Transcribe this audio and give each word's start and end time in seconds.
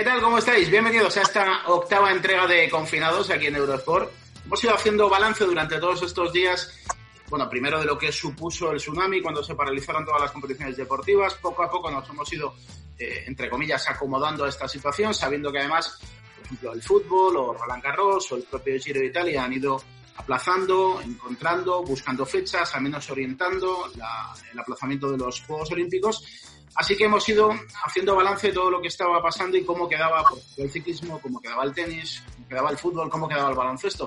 ¿Qué 0.00 0.06
tal? 0.06 0.22
¿Cómo 0.22 0.38
estáis? 0.38 0.70
Bienvenidos 0.70 1.14
a 1.18 1.20
esta 1.20 1.68
octava 1.68 2.10
entrega 2.10 2.46
de 2.46 2.70
Confinados 2.70 3.28
aquí 3.28 3.48
en 3.48 3.56
Eurosport. 3.56 4.10
Hemos 4.46 4.64
ido 4.64 4.74
haciendo 4.74 5.10
balance 5.10 5.44
durante 5.44 5.78
todos 5.78 6.02
estos 6.02 6.32
días, 6.32 6.72
bueno, 7.28 7.50
primero 7.50 7.78
de 7.78 7.84
lo 7.84 7.98
que 7.98 8.10
supuso 8.10 8.72
el 8.72 8.78
tsunami 8.78 9.20
cuando 9.20 9.42
se 9.42 9.54
paralizaron 9.54 10.06
todas 10.06 10.22
las 10.22 10.32
competiciones 10.32 10.78
deportivas. 10.78 11.34
Poco 11.34 11.62
a 11.62 11.70
poco 11.70 11.90
nos 11.90 12.08
hemos 12.08 12.32
ido, 12.32 12.54
eh, 12.98 13.24
entre 13.26 13.50
comillas, 13.50 13.90
acomodando 13.90 14.46
a 14.46 14.48
esta 14.48 14.66
situación, 14.66 15.12
sabiendo 15.12 15.52
que 15.52 15.58
además, 15.58 15.98
por 16.00 16.46
ejemplo, 16.46 16.72
el 16.72 16.82
fútbol 16.82 17.36
o 17.36 17.52
Roland 17.52 17.82
Garros 17.82 18.32
o 18.32 18.36
el 18.36 18.44
propio 18.44 18.80
Giro 18.80 19.00
de 19.00 19.06
Italia 19.08 19.44
han 19.44 19.52
ido 19.52 19.82
aplazando, 20.16 21.02
encontrando, 21.02 21.82
buscando 21.82 22.24
fechas, 22.24 22.74
al 22.74 22.80
menos 22.80 23.10
orientando 23.10 23.92
el 24.50 24.58
aplazamiento 24.58 25.10
de 25.10 25.18
los 25.18 25.42
Juegos 25.42 25.70
Olímpicos 25.72 26.24
Así 26.76 26.96
que 26.96 27.04
hemos 27.04 27.28
ido 27.28 27.50
haciendo 27.84 28.16
balance 28.16 28.48
de 28.48 28.52
todo 28.52 28.70
lo 28.70 28.80
que 28.80 28.88
estaba 28.88 29.22
pasando 29.22 29.56
y 29.56 29.64
cómo 29.64 29.88
quedaba 29.88 30.24
el 30.56 30.70
ciclismo, 30.70 31.20
cómo 31.20 31.40
quedaba 31.40 31.64
el 31.64 31.74
tenis, 31.74 32.22
cómo 32.34 32.48
quedaba 32.48 32.70
el 32.70 32.78
fútbol, 32.78 33.10
cómo 33.10 33.28
quedaba 33.28 33.50
el 33.50 33.56
baloncesto, 33.56 34.06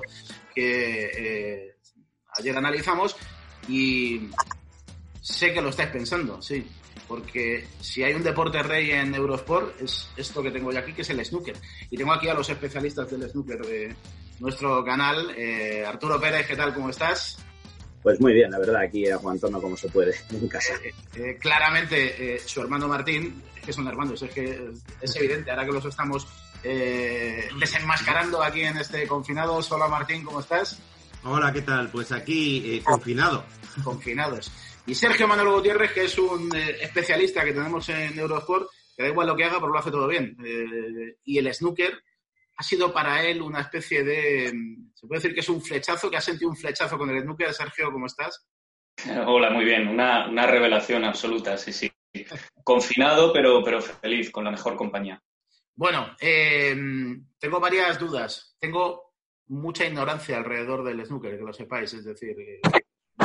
que 0.54 1.10
eh, 1.16 1.76
ayer 2.38 2.56
analizamos 2.56 3.16
y 3.68 4.28
sé 5.20 5.52
que 5.52 5.60
lo 5.60 5.68
estáis 5.68 5.90
pensando, 5.90 6.40
sí, 6.40 6.66
porque 7.06 7.66
si 7.80 8.02
hay 8.02 8.14
un 8.14 8.22
deporte 8.22 8.62
rey 8.62 8.90
en 8.92 9.14
Eurosport 9.14 9.80
es 9.80 10.08
esto 10.16 10.42
que 10.42 10.50
tengo 10.50 10.72
yo 10.72 10.78
aquí, 10.78 10.92
que 10.92 11.02
es 11.02 11.10
el 11.10 11.24
snooker. 11.24 11.56
Y 11.90 11.96
tengo 11.96 12.12
aquí 12.12 12.28
a 12.28 12.34
los 12.34 12.48
especialistas 12.48 13.10
del 13.10 13.28
snooker 13.28 13.58
de 13.58 13.94
nuestro 14.40 14.84
canal, 14.84 15.34
eh, 15.36 15.84
Arturo 15.86 16.20
Pérez, 16.20 16.46
¿qué 16.46 16.56
tal? 16.56 16.74
¿Cómo 16.74 16.90
estás? 16.90 17.43
Pues 18.04 18.20
muy 18.20 18.34
bien, 18.34 18.50
la 18.50 18.58
verdad, 18.58 18.82
aquí 18.82 19.08
aguantando 19.08 19.62
como 19.62 19.78
se 19.78 19.88
puede 19.88 20.14
en 20.30 20.46
casa. 20.46 20.74
Eh, 20.84 20.92
eh, 21.16 21.38
claramente, 21.40 22.34
eh, 22.34 22.38
su 22.38 22.60
hermano 22.60 22.86
Martín, 22.86 23.42
es 23.56 23.62
que 23.62 23.72
son 23.72 23.88
hermanos, 23.88 24.20
es 24.20 24.30
que 24.30 24.72
es 25.00 25.16
evidente, 25.16 25.50
ahora 25.50 25.64
que 25.64 25.72
los 25.72 25.84
estamos 25.86 26.28
desenmascarando 26.62 28.42
aquí 28.42 28.62
en 28.62 28.78
este 28.78 29.06
confinado. 29.06 29.60
Hola 29.68 29.86
Martín, 29.86 30.24
¿cómo 30.24 30.40
estás? 30.40 30.80
Hola, 31.22 31.52
¿qué 31.52 31.60
tal? 31.60 31.90
Pues 31.90 32.10
aquí 32.10 32.80
confinado. 32.82 33.44
Confinados. 33.82 34.50
Y 34.86 34.94
Sergio 34.94 35.28
Manuel 35.28 35.50
Gutiérrez, 35.50 35.92
que 35.92 36.04
es 36.04 36.18
un 36.18 36.54
especialista 36.56 37.44
que 37.44 37.52
tenemos 37.52 37.86
en 37.90 38.18
Eurosport, 38.18 38.66
que 38.96 39.02
da 39.02 39.10
igual 39.10 39.26
lo 39.26 39.36
que 39.36 39.44
haga, 39.44 39.60
pero 39.60 39.72
lo 39.72 39.78
hace 39.78 39.90
todo 39.90 40.08
bien. 40.08 40.34
y 41.24 41.36
el 41.36 41.52
snooker, 41.52 42.02
ha 42.56 42.62
sido 42.62 42.92
para 42.92 43.24
él 43.24 43.42
una 43.42 43.60
especie 43.60 44.04
de, 44.04 44.52
se 44.94 45.06
puede 45.06 45.20
decir 45.20 45.34
que 45.34 45.40
es 45.40 45.48
un 45.48 45.60
flechazo, 45.60 46.10
que 46.10 46.16
ha 46.16 46.20
sentido 46.20 46.50
un 46.50 46.56
flechazo 46.56 46.96
con 46.96 47.10
el 47.10 47.22
snooker. 47.22 47.52
Sergio, 47.52 47.90
¿cómo 47.92 48.06
estás? 48.06 48.46
Hola, 49.26 49.50
muy 49.50 49.64
bien, 49.64 49.88
una, 49.88 50.28
una 50.28 50.46
revelación 50.46 51.04
absoluta, 51.04 51.56
sí, 51.56 51.72
sí. 51.72 51.90
Confinado, 52.64 53.32
pero, 53.32 53.62
pero 53.62 53.82
feliz, 53.82 54.30
con 54.30 54.44
la 54.44 54.50
mejor 54.50 54.76
compañía. 54.76 55.20
Bueno, 55.76 56.14
eh, 56.20 56.76
tengo 57.38 57.58
varias 57.58 57.98
dudas. 57.98 58.56
Tengo 58.60 59.14
mucha 59.48 59.84
ignorancia 59.84 60.36
alrededor 60.36 60.84
del 60.84 61.04
snooker, 61.04 61.36
que 61.36 61.44
lo 61.44 61.52
sepáis. 61.52 61.92
Es 61.94 62.04
decir, 62.04 62.36
eh, 62.38 62.60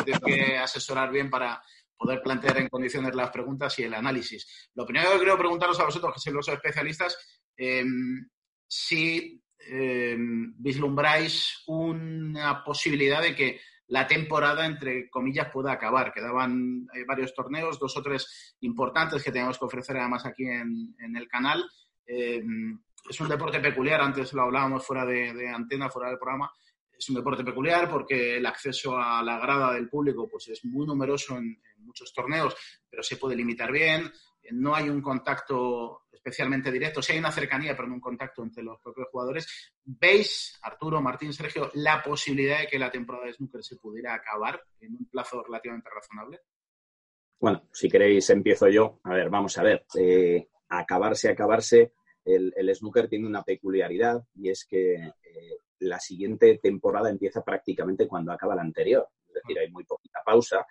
tengo 0.04 0.20
que 0.26 0.58
asesorar 0.58 1.12
bien 1.12 1.30
para 1.30 1.62
poder 1.96 2.22
plantear 2.24 2.58
en 2.58 2.70
condiciones 2.70 3.14
las 3.14 3.30
preguntas 3.30 3.78
y 3.78 3.84
el 3.84 3.94
análisis. 3.94 4.70
Lo 4.74 4.86
primero 4.86 5.12
que 5.12 5.18
quiero 5.18 5.38
preguntaros 5.38 5.80
a 5.80 5.86
vosotros, 5.86 6.14
que 6.14 6.20
sois 6.20 6.34
los 6.34 6.48
especialistas, 6.48 7.42
eh, 7.56 7.84
si 8.70 9.44
em, 9.68 10.54
vislumbráis 10.58 11.64
una 11.66 12.64
posibilidad 12.64 13.22
de 13.22 13.36
que 13.36 13.60
la 13.88 14.06
temporada, 14.06 14.66
entre 14.68 15.10
comillas, 15.10 15.50
pueda 15.52 15.72
acabar. 15.72 16.14
Quedaban 16.14 16.88
eh, 16.94 17.04
varios 17.08 17.34
torneos, 17.34 17.80
dos 17.80 17.98
o 17.98 18.04
tres 18.04 18.56
importantes 18.62 19.24
que 19.24 19.32
tenemos 19.32 19.58
que 19.58 19.66
ofrecer 19.66 19.98
además 19.98 20.26
aquí 20.26 20.46
en, 20.46 20.96
el 21.16 21.28
canal. 21.28 21.66
Em, 22.06 22.80
es 23.10 23.20
un 23.20 23.28
deporte 23.28 23.60
peculiar, 23.60 24.00
antes 24.02 24.32
lo 24.34 24.44
hablábamos 24.44 24.86
fuera 24.86 25.06
de, 25.06 25.50
antena, 25.50 25.90
fuera 25.90 26.10
del 26.10 26.20
programa. 26.20 26.52
Es 26.96 27.10
un 27.10 27.16
deporte 27.16 27.44
peculiar 27.44 27.90
porque 27.90 28.38
el 28.38 28.46
acceso 28.46 28.96
a 28.96 29.24
la 29.24 29.40
grada 29.40 29.74
del 29.74 29.90
público 29.90 30.28
pues, 30.30 30.50
es 30.50 30.64
muy 30.66 30.86
numeroso 30.86 31.38
en 31.38 31.60
muchos 31.80 32.14
torneos, 32.14 32.56
pero 32.88 33.02
se 33.02 33.18
puede 33.18 33.36
limitar 33.36 33.72
bien. 33.72 34.12
No 34.52 34.76
hay 34.76 34.90
un 34.90 35.02
contacto 35.02 36.04
especialmente 36.12 36.72
directo, 36.72 37.02
si 37.02 37.14
hay 37.14 37.20
una 37.20 37.32
cercanía, 37.32 37.76
pero 37.76 37.88
no 37.88 37.96
un 37.96 38.02
contacto 38.02 38.44
entre 38.44 38.64
los 38.64 38.80
propios 38.82 39.08
jugadores. 39.12 39.74
¿Veis, 39.84 40.60
Arturo, 40.62 41.02
Martín, 41.02 41.34
Sergio, 41.34 41.72
la 41.76 42.04
posibilidad 42.04 42.60
de 42.60 42.68
que 42.68 42.78
la 42.78 42.92
temporada 42.92 43.26
de 43.26 43.34
snooker 43.34 43.64
se 43.64 43.78
pudiera 43.78 44.14
acabar 44.14 44.62
en 44.82 44.96
un 44.96 45.06
plazo 45.10 45.42
relativamente 45.44 45.90
razonable? 45.90 46.42
Bueno, 47.40 47.70
si 47.72 47.88
queréis 47.88 48.30
empiezo 48.30 48.68
yo. 48.68 49.00
A 49.04 49.14
ver, 49.14 49.30
vamos 49.30 49.58
a 49.58 49.64
ver. 49.64 49.86
Eh, 49.98 50.50
acabarse, 50.68 51.30
acabarse, 51.30 51.94
el, 52.26 52.76
snooker 52.76 53.08
tiene 53.08 53.28
una 53.28 53.44
peculiaridad 53.44 54.24
y 54.36 54.50
es 54.50 54.66
que 54.66 54.96
eh, 54.96 55.58
la 55.80 56.00
siguiente 56.00 56.60
temporada 56.62 57.10
empieza 57.10 57.42
prácticamente 57.44 58.08
cuando 58.08 58.32
acaba 58.32 58.56
la 58.56 58.62
anterior. 58.62 59.08
Es 59.28 59.36
decir, 59.36 59.58
hay 59.58 59.72
muy 59.72 59.86
poquita 59.86 60.20
pausa. 60.24 60.66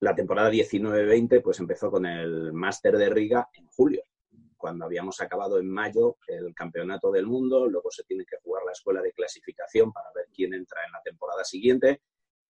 La 0.00 0.14
temporada 0.14 0.50
19-20 0.50 1.42
pues 1.42 1.60
empezó 1.60 1.90
con 1.90 2.06
el 2.06 2.52
Máster 2.52 2.96
de 2.96 3.10
Riga 3.10 3.48
en 3.52 3.66
julio 3.66 4.02
cuando 4.60 4.84
habíamos 4.84 5.20
acabado 5.22 5.58
en 5.58 5.68
mayo 5.70 6.18
el 6.28 6.54
campeonato 6.54 7.10
del 7.10 7.26
mundo, 7.26 7.66
luego 7.66 7.90
se 7.90 8.04
tiene 8.04 8.26
que 8.26 8.36
jugar 8.42 8.62
la 8.66 8.72
escuela 8.72 9.00
de 9.00 9.12
clasificación 9.12 9.90
para 9.90 10.12
ver 10.14 10.26
quién 10.32 10.52
entra 10.52 10.84
en 10.86 10.92
la 10.92 11.00
temporada 11.02 11.42
siguiente. 11.44 12.02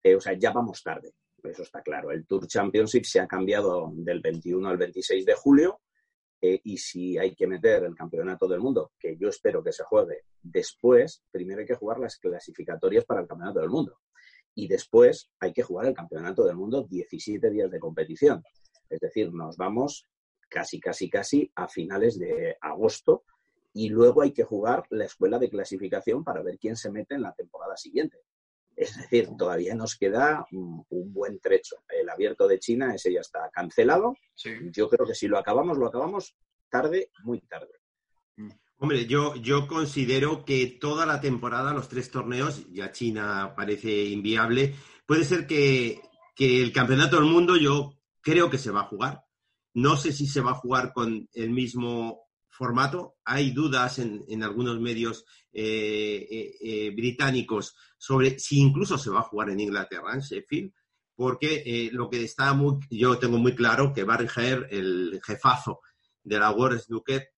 Eh, 0.02 0.14
o 0.14 0.20
sea, 0.20 0.34
ya 0.34 0.52
vamos 0.52 0.84
tarde, 0.84 1.14
eso 1.42 1.64
está 1.64 1.82
claro. 1.82 2.12
El 2.12 2.24
Tour 2.24 2.46
Championship 2.46 3.04
se 3.04 3.18
ha 3.18 3.26
cambiado 3.26 3.90
del 3.92 4.20
21 4.20 4.68
al 4.68 4.76
26 4.76 5.26
de 5.26 5.34
julio 5.34 5.80
eh, 6.40 6.60
y 6.62 6.78
si 6.78 7.18
hay 7.18 7.34
que 7.34 7.48
meter 7.48 7.82
el 7.82 7.96
campeonato 7.96 8.46
del 8.46 8.60
mundo, 8.60 8.92
que 9.00 9.16
yo 9.16 9.28
espero 9.28 9.64
que 9.64 9.72
se 9.72 9.82
juegue 9.82 10.26
después, 10.40 11.24
primero 11.32 11.60
hay 11.60 11.66
que 11.66 11.74
jugar 11.74 11.98
las 11.98 12.18
clasificatorias 12.18 13.04
para 13.04 13.22
el 13.22 13.26
campeonato 13.26 13.58
del 13.58 13.70
mundo. 13.70 13.98
Y 14.56 14.66
después 14.66 15.30
hay 15.38 15.52
que 15.52 15.62
jugar 15.62 15.86
el 15.86 15.94
campeonato 15.94 16.44
del 16.44 16.56
mundo 16.56 16.82
17 16.82 17.50
días 17.50 17.70
de 17.70 17.78
competición. 17.78 18.42
Es 18.88 18.98
decir, 18.98 19.32
nos 19.32 19.56
vamos 19.56 20.06
casi, 20.48 20.80
casi, 20.80 21.08
casi 21.08 21.52
a 21.54 21.68
finales 21.68 22.18
de 22.18 22.56
agosto 22.60 23.24
y 23.72 23.90
luego 23.90 24.22
hay 24.22 24.32
que 24.32 24.44
jugar 24.44 24.84
la 24.88 25.04
escuela 25.04 25.38
de 25.38 25.50
clasificación 25.50 26.24
para 26.24 26.42
ver 26.42 26.58
quién 26.58 26.76
se 26.76 26.90
mete 26.90 27.14
en 27.14 27.22
la 27.22 27.34
temporada 27.34 27.76
siguiente. 27.76 28.18
Es 28.74 28.96
decir, 28.96 29.28
todavía 29.36 29.74
nos 29.74 29.96
queda 29.96 30.46
un, 30.52 30.84
buen 30.88 31.38
trecho. 31.40 31.76
El 31.88 32.08
abierto 32.08 32.48
de 32.48 32.58
China, 32.58 32.94
ese 32.94 33.12
ya 33.12 33.20
está 33.20 33.50
cancelado. 33.50 34.14
Yo 34.72 34.88
creo 34.88 35.06
que 35.06 35.14
si 35.14 35.28
lo 35.28 35.38
acabamos, 35.38 35.78
lo 35.78 35.86
acabamos 35.86 36.34
tarde, 36.70 37.10
muy 37.22 37.40
tarde. 37.40 37.72
Hombre, 38.78 39.06
yo, 39.06 39.34
yo 39.36 39.66
considero 39.66 40.44
que 40.44 40.66
toda 40.66 41.06
la 41.06 41.20
temporada, 41.20 41.72
los 41.72 41.88
tres 41.88 42.10
torneos, 42.10 42.66
ya 42.70 42.92
China 42.92 43.54
parece 43.56 44.04
inviable. 44.06 44.74
Puede 45.06 45.24
ser 45.24 45.46
que, 45.46 46.02
que 46.34 46.62
el 46.62 46.72
campeonato 46.72 47.16
del 47.16 47.24
mundo 47.24 47.56
yo 47.56 47.94
creo 48.20 48.50
que 48.50 48.58
se 48.58 48.70
va 48.70 48.80
a 48.80 48.88
jugar, 48.88 49.22
no 49.72 49.96
sé 49.96 50.12
si 50.12 50.26
se 50.26 50.40
va 50.40 50.50
a 50.50 50.54
jugar 50.54 50.92
con 50.92 51.28
el 51.32 51.50
mismo 51.50 52.26
formato. 52.48 53.16
Hay 53.24 53.50
dudas 53.50 53.98
en, 53.98 54.42
algunos 54.42 54.80
medios 54.80 55.24
eh, 55.52 56.26
eh, 56.30 56.56
eh, 56.60 56.90
británicos 56.90 57.76
sobre 57.98 58.38
si 58.38 58.58
incluso 58.58 58.98
se 58.98 59.10
va 59.10 59.20
a 59.20 59.28
jugar 59.30 59.50
en 59.50 59.60
Inglaterra, 59.60 60.14
en 60.14 60.20
Sheffield, 60.20 60.72
porque 61.14 61.88
lo 61.92 62.10
que 62.10 62.24
está 62.24 62.52
muy, 62.52 62.78
yo 62.90 63.18
tengo 63.18 63.38
muy 63.38 63.54
claro 63.54 63.92
que 63.92 64.04
Barry 64.04 64.28
Hare, 64.34 64.66
el 64.70 65.20
jefazo 65.24 65.80
de 66.22 66.38
la 66.38 66.50
World 66.50 66.80
Snooker, 66.80 67.28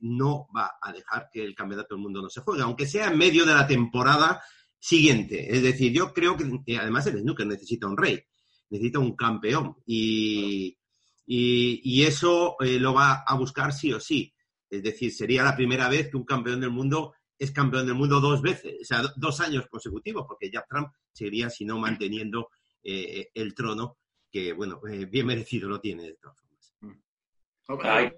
no 0.00 0.48
va 0.56 0.76
a 0.80 0.92
dejar 0.92 1.28
que 1.32 1.42
el 1.42 1.54
Campeonato 1.54 1.94
del 1.94 2.02
Mundo 2.02 2.22
no 2.22 2.28
se 2.28 2.40
juegue, 2.40 2.62
aunque 2.62 2.86
sea 2.86 3.08
en 3.08 3.18
medio 3.18 3.44
de 3.44 3.54
la 3.54 3.66
temporada 3.66 4.40
siguiente. 4.78 5.54
Es 5.54 5.62
decir, 5.62 5.92
yo 5.92 6.12
creo 6.12 6.36
que 6.36 6.78
además 6.78 7.06
el 7.06 7.18
snooker 7.20 7.46
necesita 7.46 7.86
un 7.86 7.96
rey, 7.96 8.22
necesita 8.70 8.98
un 8.98 9.16
campeón 9.16 9.76
y 9.84 10.76
eso 11.26 12.56
eh, 12.60 12.78
lo 12.78 12.94
va 12.94 13.24
a 13.26 13.36
buscar 13.36 13.72
sí 13.72 13.92
o 13.92 14.00
sí. 14.00 14.32
Es 14.68 14.82
decir, 14.82 15.12
sería 15.12 15.42
la 15.42 15.56
primera 15.56 15.88
vez 15.88 16.08
que 16.08 16.16
un 16.16 16.24
campeón 16.24 16.60
del 16.60 16.70
mundo 16.70 17.14
es 17.38 17.50
campeón 17.50 17.86
del 17.86 17.94
mundo 17.94 18.20
dos 18.20 18.40
veces, 18.40 18.76
o 18.80 18.84
sea, 18.84 19.02
dos 19.16 19.40
años 19.40 19.66
consecutivos, 19.68 20.24
porque 20.26 20.50
Jack 20.50 20.66
Trump 20.68 20.88
seguiría, 21.12 21.50
si 21.50 21.64
no, 21.64 21.78
manteniendo 21.78 22.48
eh, 22.82 23.30
el 23.34 23.54
trono, 23.54 23.98
que, 24.30 24.52
bueno, 24.52 24.80
eh, 24.90 25.04
bien 25.04 25.26
merecido 25.26 25.68
lo 25.68 25.80
tiene 25.80 26.04
de. 26.04 26.18
Hay, 27.82 28.10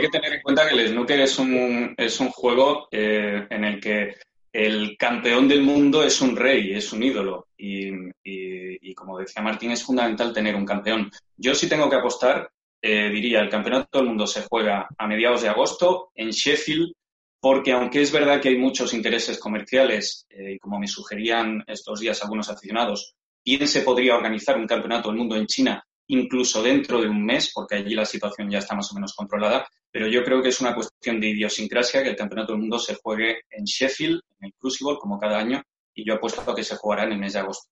que 0.00 0.08
tener 0.08 0.34
en 0.34 0.42
cuenta 0.42 0.68
que 0.68 0.74
el 0.74 0.88
snooker 0.88 1.20
es 1.20 1.38
un, 1.38 1.94
es 1.96 2.20
un 2.20 2.28
juego 2.28 2.88
eh, 2.90 3.46
en 3.48 3.64
el 3.64 3.80
que 3.80 4.16
el 4.52 4.96
campeón 4.98 5.48
del 5.48 5.62
mundo 5.62 6.02
es 6.02 6.20
un 6.20 6.36
rey, 6.36 6.72
es 6.72 6.92
un 6.92 7.02
ídolo. 7.02 7.48
Y, 7.56 7.90
y, 8.22 8.94
como 8.94 9.18
decía 9.18 9.42
Martín, 9.42 9.70
es 9.70 9.82
fundamental 9.82 10.32
tener 10.32 10.54
un 10.54 10.64
campeón. 10.64 11.10
Yo 11.36 11.54
sí 11.54 11.68
tengo 11.68 11.90
que 11.90 11.96
apostar 11.96 12.50
eh, 12.88 13.10
diría, 13.10 13.40
el 13.40 13.48
Campeonato 13.48 13.98
del 13.98 14.08
Mundo 14.08 14.26
se 14.28 14.44
juega 14.48 14.86
a 14.96 15.06
mediados 15.08 15.42
de 15.42 15.48
agosto 15.48 16.10
en 16.14 16.30
Sheffield, 16.30 16.92
porque 17.40 17.72
aunque 17.72 18.02
es 18.02 18.12
verdad 18.12 18.40
que 18.40 18.50
hay 18.50 18.58
muchos 18.58 18.94
intereses 18.94 19.40
comerciales, 19.40 20.26
eh, 20.28 20.52
y 20.52 20.58
como 20.58 20.78
me 20.78 20.86
sugerían 20.86 21.64
estos 21.66 21.98
días 21.98 22.22
algunos 22.22 22.48
aficionados, 22.48 23.14
bien 23.44 23.66
se 23.66 23.80
podría 23.80 24.14
organizar 24.14 24.56
un 24.56 24.66
Campeonato 24.66 25.08
del 25.08 25.18
Mundo 25.18 25.36
en 25.36 25.46
China 25.46 25.84
incluso 26.08 26.62
dentro 26.62 27.00
de 27.00 27.08
un 27.08 27.24
mes, 27.24 27.50
porque 27.54 27.76
allí 27.76 27.94
la 27.94 28.04
situación 28.04 28.50
ya 28.50 28.58
está 28.58 28.74
más 28.74 28.90
o 28.92 28.94
menos 28.94 29.14
controlada, 29.14 29.66
pero 29.90 30.08
yo 30.08 30.22
creo 30.24 30.42
que 30.42 30.50
es 30.50 30.60
una 30.60 30.74
cuestión 30.74 31.20
de 31.20 31.28
idiosincrasia 31.28 32.02
que 32.02 32.10
el 32.10 32.16
Campeonato 32.16 32.52
del 32.52 32.60
Mundo 32.60 32.78
se 32.78 32.94
juegue 32.94 33.40
en 33.50 33.64
Sheffield, 33.64 34.20
en 34.40 34.46
el 34.46 34.54
Crucible, 34.58 34.96
como 35.00 35.18
cada 35.18 35.38
año, 35.38 35.62
y 35.94 36.06
yo 36.06 36.14
apuesto 36.14 36.42
a 36.42 36.54
que 36.54 36.64
se 36.64 36.76
jugará 36.76 37.04
en 37.04 37.12
el 37.12 37.18
mes 37.18 37.32
de 37.32 37.40
agosto 37.40 37.70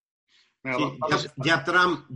ya, 1.44 1.62
Trump, 1.64 2.08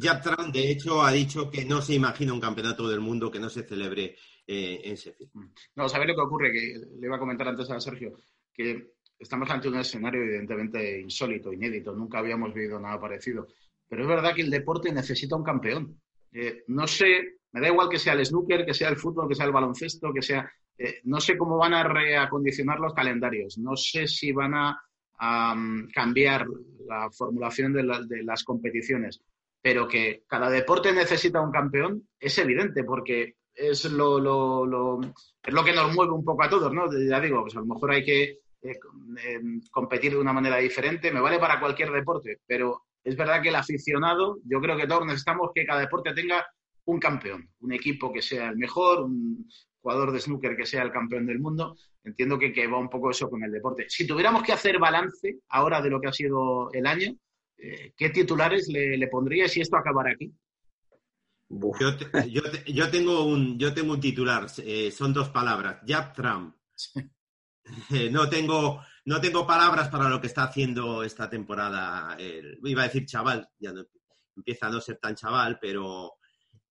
de 0.52 0.70
hecho, 0.70 1.02
ha 1.02 1.12
dicho 1.12 1.50
que 1.50 1.64
no 1.64 1.82
se 1.82 1.94
imagina 1.94 2.32
un 2.32 2.40
campeonato 2.40 2.88
del 2.88 3.00
mundo 3.00 3.30
que 3.30 3.38
no 3.38 3.50
se 3.50 3.62
celebre 3.62 4.16
eh, 4.46 4.80
en 4.84 4.94
Sheffield. 4.94 5.30
Mm. 5.34 5.52
No, 5.76 5.88
¿sabes 5.88 6.08
lo 6.08 6.14
que 6.14 6.20
ocurre? 6.22 6.52
Que 6.52 6.80
le 6.98 7.06
iba 7.06 7.16
a 7.16 7.18
comentar 7.18 7.46
antes 7.48 7.70
a 7.70 7.78
Sergio, 7.78 8.18
que 8.52 8.94
estamos 9.18 9.50
ante 9.50 9.68
un 9.68 9.76
escenario 9.76 10.22
evidentemente 10.22 11.00
insólito, 11.00 11.52
inédito, 11.52 11.92
nunca 11.94 12.18
habíamos 12.18 12.54
vivido 12.54 12.80
nada 12.80 12.98
parecido. 12.98 13.48
Pero 13.86 14.02
es 14.02 14.08
verdad 14.08 14.34
que 14.34 14.42
el 14.42 14.50
deporte 14.50 14.92
necesita 14.92 15.36
un 15.36 15.44
campeón. 15.44 16.00
Eh, 16.32 16.64
no 16.68 16.86
sé, 16.86 17.38
me 17.52 17.60
da 17.60 17.68
igual 17.68 17.88
que 17.88 17.98
sea 17.98 18.12
el 18.12 18.24
snooker, 18.24 18.64
que 18.64 18.74
sea 18.74 18.88
el 18.88 18.96
fútbol, 18.96 19.28
que 19.28 19.34
sea 19.34 19.46
el 19.46 19.52
baloncesto, 19.52 20.12
que 20.12 20.22
sea... 20.22 20.50
Eh, 20.76 21.00
no 21.04 21.20
sé 21.20 21.36
cómo 21.36 21.56
van 21.56 21.74
a 21.74 21.82
reacondicionar 21.82 22.78
los 22.78 22.94
calendarios, 22.94 23.58
no 23.58 23.74
sé 23.76 24.06
si 24.06 24.30
van 24.30 24.54
a 24.54 24.80
a 25.18 25.54
cambiar 25.92 26.46
la 26.86 27.10
formulación 27.10 27.72
de, 27.72 27.82
las 28.22 28.44
competiciones, 28.44 29.20
pero 29.60 29.88
que 29.88 30.22
cada 30.26 30.48
deporte 30.48 30.92
necesita 30.92 31.40
un 31.40 31.50
campeón, 31.50 32.08
es 32.18 32.38
evidente, 32.38 32.84
porque 32.84 33.34
es 33.52 33.84
lo, 33.86 34.18
es 35.42 35.54
lo 35.54 35.64
que 35.64 35.72
nos 35.72 35.94
mueve 35.94 36.12
un 36.12 36.24
poco 36.24 36.44
a 36.44 36.48
todos, 36.48 36.72
¿no? 36.72 36.86
Ya 37.08 37.20
digo, 37.20 37.42
pues 37.42 37.56
a 37.56 37.60
lo 37.60 37.66
mejor 37.66 37.90
hay 37.90 38.04
que 38.04 38.38
eh, 38.62 38.78
competir 39.70 40.12
de 40.12 40.20
una 40.20 40.32
manera 40.32 40.58
diferente, 40.58 41.10
me 41.10 41.20
vale 41.20 41.38
para 41.38 41.58
cualquier 41.58 41.90
deporte, 41.90 42.40
pero 42.46 42.84
es 43.08 43.16
verdad 43.16 43.42
que 43.42 43.48
el 43.48 43.56
aficionado, 43.56 44.38
yo 44.44 44.60
creo 44.60 44.76
que 44.76 44.86
todos 44.86 45.06
necesitamos 45.06 45.50
que 45.54 45.64
cada 45.64 45.80
deporte 45.80 46.12
tenga 46.12 46.46
un 46.84 46.98
campeón, 46.98 47.48
un 47.60 47.72
equipo 47.72 48.12
que 48.12 48.22
sea 48.22 48.50
el 48.50 48.56
mejor, 48.56 49.02
un 49.02 49.48
jugador 49.80 50.12
de 50.12 50.20
snooker 50.20 50.56
que 50.56 50.66
sea 50.66 50.82
el 50.82 50.92
campeón 50.92 51.26
del 51.26 51.38
mundo, 51.38 51.76
entiendo 52.04 52.38
que, 52.38 52.66
va 52.66 52.78
un 52.78 52.90
poco 52.90 53.10
eso 53.10 53.30
con 53.30 53.42
el 53.42 53.52
deporte. 53.52 53.86
Si 53.88 54.06
tuviéramos 54.06 54.42
que 54.42 54.52
hacer 54.52 54.78
balance 54.78 55.38
ahora 55.48 55.80
de 55.80 55.90
lo 55.90 56.00
que 56.00 56.08
ha 56.08 56.12
sido 56.12 56.70
el 56.72 56.86
año, 56.86 57.14
eh, 57.56 57.92
¿qué 57.96 58.10
titulares 58.10 58.68
le, 58.68 58.96
le 58.96 59.08
pondría 59.08 59.48
si 59.48 59.60
esto 59.60 59.76
acabara 59.76 60.12
aquí? 60.12 60.32
Yo, 61.48 62.90
tengo 62.90 63.24
un, 63.24 63.58
yo 63.58 63.72
tengo 63.72 63.94
un 63.94 64.00
titular, 64.00 64.46
eh, 64.58 64.90
son 64.90 65.14
dos 65.14 65.30
palabras, 65.30 65.80
Jab 65.86 66.12
Trump. 66.14 66.54
Eh, 67.90 68.08
no, 68.10 68.30
tengo, 68.30 68.80
no 69.08 69.22
tengo 69.22 69.46
palabras 69.46 69.88
para 69.88 70.10
lo 70.10 70.20
que 70.20 70.26
está 70.26 70.42
haciendo 70.42 71.02
esta 71.02 71.30
temporada. 71.30 72.14
iba 72.62 72.82
a 72.82 72.84
decir 72.84 73.06
chaval, 73.06 73.48
ya 73.58 73.72
no, 73.72 73.86
empieza 74.36 74.66
a 74.66 74.70
no 74.70 74.82
ser 74.82 74.98
tan 74.98 75.14
chaval, 75.14 75.58
pero, 75.58 76.16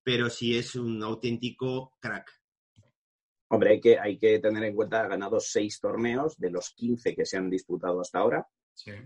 pero 0.03 0.29
sí 0.29 0.55
es 0.55 0.75
un 0.75 1.01
auténtico 1.01 1.97
crack. 1.99 2.31
Hombre, 3.47 3.71
hay 3.71 3.81
que, 3.81 3.97
hay 3.97 4.19
que 4.19 4.37
tener 4.37 4.63
en 4.65 4.75
cuenta, 4.75 5.01
ha 5.01 5.07
ganado 5.07 5.39
seis 5.39 5.79
torneos 5.79 6.37
de 6.37 6.51
los 6.51 6.69
15 6.75 7.15
que 7.15 7.25
se 7.25 7.37
han 7.37 7.49
disputado 7.49 8.01
hasta 8.01 8.19
ahora. 8.19 8.47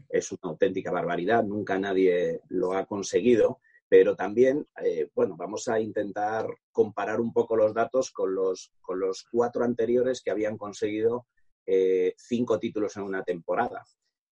Es 0.09 0.29
una 0.33 0.51
auténtica 0.51 0.91
barbaridad, 0.91 1.41
nunca 1.41 1.79
nadie 1.79 2.41
lo 2.49 2.73
ha 2.73 2.85
conseguido, 2.85 3.61
pero 3.87 4.13
también, 4.13 4.67
eh, 4.83 5.09
bueno, 5.15 5.37
vamos 5.37 5.69
a 5.69 5.79
intentar 5.79 6.47
comparar 6.73 7.21
un 7.21 7.31
poco 7.31 7.55
los 7.55 7.73
datos 7.73 8.11
con 8.11 8.35
los, 8.35 8.73
con 8.81 8.99
los 8.99 9.25
cuatro 9.31 9.63
anteriores 9.63 10.21
que 10.21 10.31
habían 10.31 10.57
conseguido 10.57 11.27
eh, 11.73 12.15
cinco 12.17 12.59
títulos 12.59 12.97
en 12.97 13.03
una 13.03 13.23
temporada. 13.23 13.81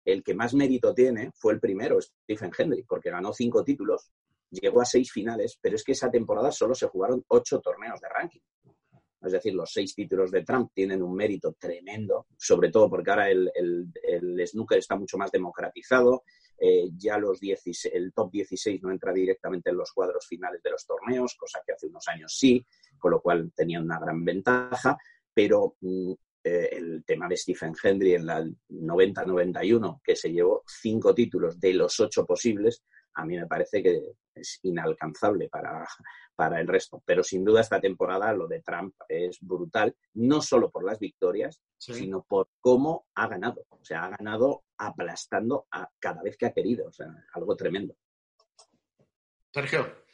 El 0.04 0.22
que 0.24 0.34
más 0.34 0.54
mérito 0.54 0.94
tiene 0.94 1.32
fue 1.34 1.54
el 1.54 1.62
primero, 1.62 1.98
Stephen 2.02 2.52
Hendry, 2.58 2.84
porque 2.84 3.12
ganó 3.12 3.32
cinco 3.32 3.64
títulos, 3.64 4.12
llegó 4.50 4.82
a 4.82 4.86
seis 4.86 5.10
finales, 5.10 5.58
pero 5.62 5.78
es 5.78 5.86
que 5.86 5.94
esa 5.94 6.12
temporada 6.12 6.52
solo 6.52 6.76
se 6.76 6.88
jugaron 6.88 7.24
ocho 7.30 7.62
torneos 7.62 8.02
de 8.02 8.10
ranking. 8.10 8.42
Es 9.22 9.32
decir, 9.32 9.54
los 9.54 9.72
seis 9.72 9.96
títulos 9.96 10.32
de 10.32 10.44
Trump 10.44 10.72
tienen 10.74 11.02
un 11.02 11.16
mérito 11.16 11.54
tremendo, 11.58 12.28
sobre 12.38 12.72
todo 12.72 12.90
porque 12.90 13.10
ahora 13.10 13.30
el, 13.30 13.50
snooker 14.46 14.78
está 14.78 14.98
mucho 14.98 15.18
más 15.18 15.32
democratizado. 15.32 16.24
Eh, 16.60 16.90
ya 16.98 17.18
los 17.18 17.40
el 17.42 18.12
top 18.14 18.32
16 18.32 18.82
no 18.84 18.92
entra 18.92 19.14
directamente 19.14 19.70
en 19.70 19.78
los 19.78 19.94
cuadros 19.94 20.28
finales 20.28 20.62
de 20.62 20.72
los 20.72 20.86
torneos, 20.86 21.36
cosa 21.36 21.62
que 21.66 21.72
hace 21.72 21.88
unos 21.88 22.06
años 22.10 22.36
sí, 22.38 22.66
con 22.98 23.12
lo 23.12 23.22
cual 23.22 23.54
tenía 23.56 23.80
una 23.80 23.98
gran 23.98 24.26
ventaja. 24.26 24.98
Pero 25.34 25.78
mm, 25.80 26.14
eh, 26.44 26.70
el 26.72 27.04
tema 27.06 27.28
de 27.28 27.38
Stephen 27.38 27.74
Hendry 27.82 28.14
en 28.14 28.26
la 28.26 28.44
90-91, 28.70 30.02
que 30.04 30.16
se 30.16 30.32
llevó 30.32 30.64
cinco 30.66 31.14
títulos 31.14 31.60
de 31.60 31.74
los 31.74 32.00
ocho 32.00 32.26
posibles, 32.26 32.84
a 33.16 33.26
mí 33.26 33.38
me 33.38 33.48
parece 33.48 33.84
que 33.84 34.02
es 34.34 34.60
inalcanzable 34.64 35.50
para, 35.50 35.86
para 36.36 36.62
el 36.62 36.68
resto. 36.68 37.02
Pero 37.06 37.24
sin 37.24 37.44
duda 37.44 37.62
esta 37.62 37.82
temporada 37.82 38.32
lo 38.34 38.48
de 38.48 38.62
Trump 38.62 38.96
es 39.08 39.40
brutal, 39.42 39.96
no 40.14 40.42
solo 40.42 40.72
por 40.72 40.86
las 40.86 41.00
victorias, 41.00 41.62
sino 41.78 42.24
por 42.24 42.50
cómo 42.60 43.08
ha 43.16 43.28
ganado. 43.28 43.66
O 43.70 43.84
sea, 43.84 44.06
ha 44.06 44.10
ganado 44.10 44.64
aplastando 44.78 45.68
a 45.72 45.90
cada 46.00 46.22
vez 46.24 46.38
que 46.38 46.46
ha 46.46 46.54
querido. 46.54 46.88
O 46.88 46.92
sea, 46.94 47.08
algo 47.34 47.56
tremendo. 47.56 47.96
Sergio. 49.52 50.09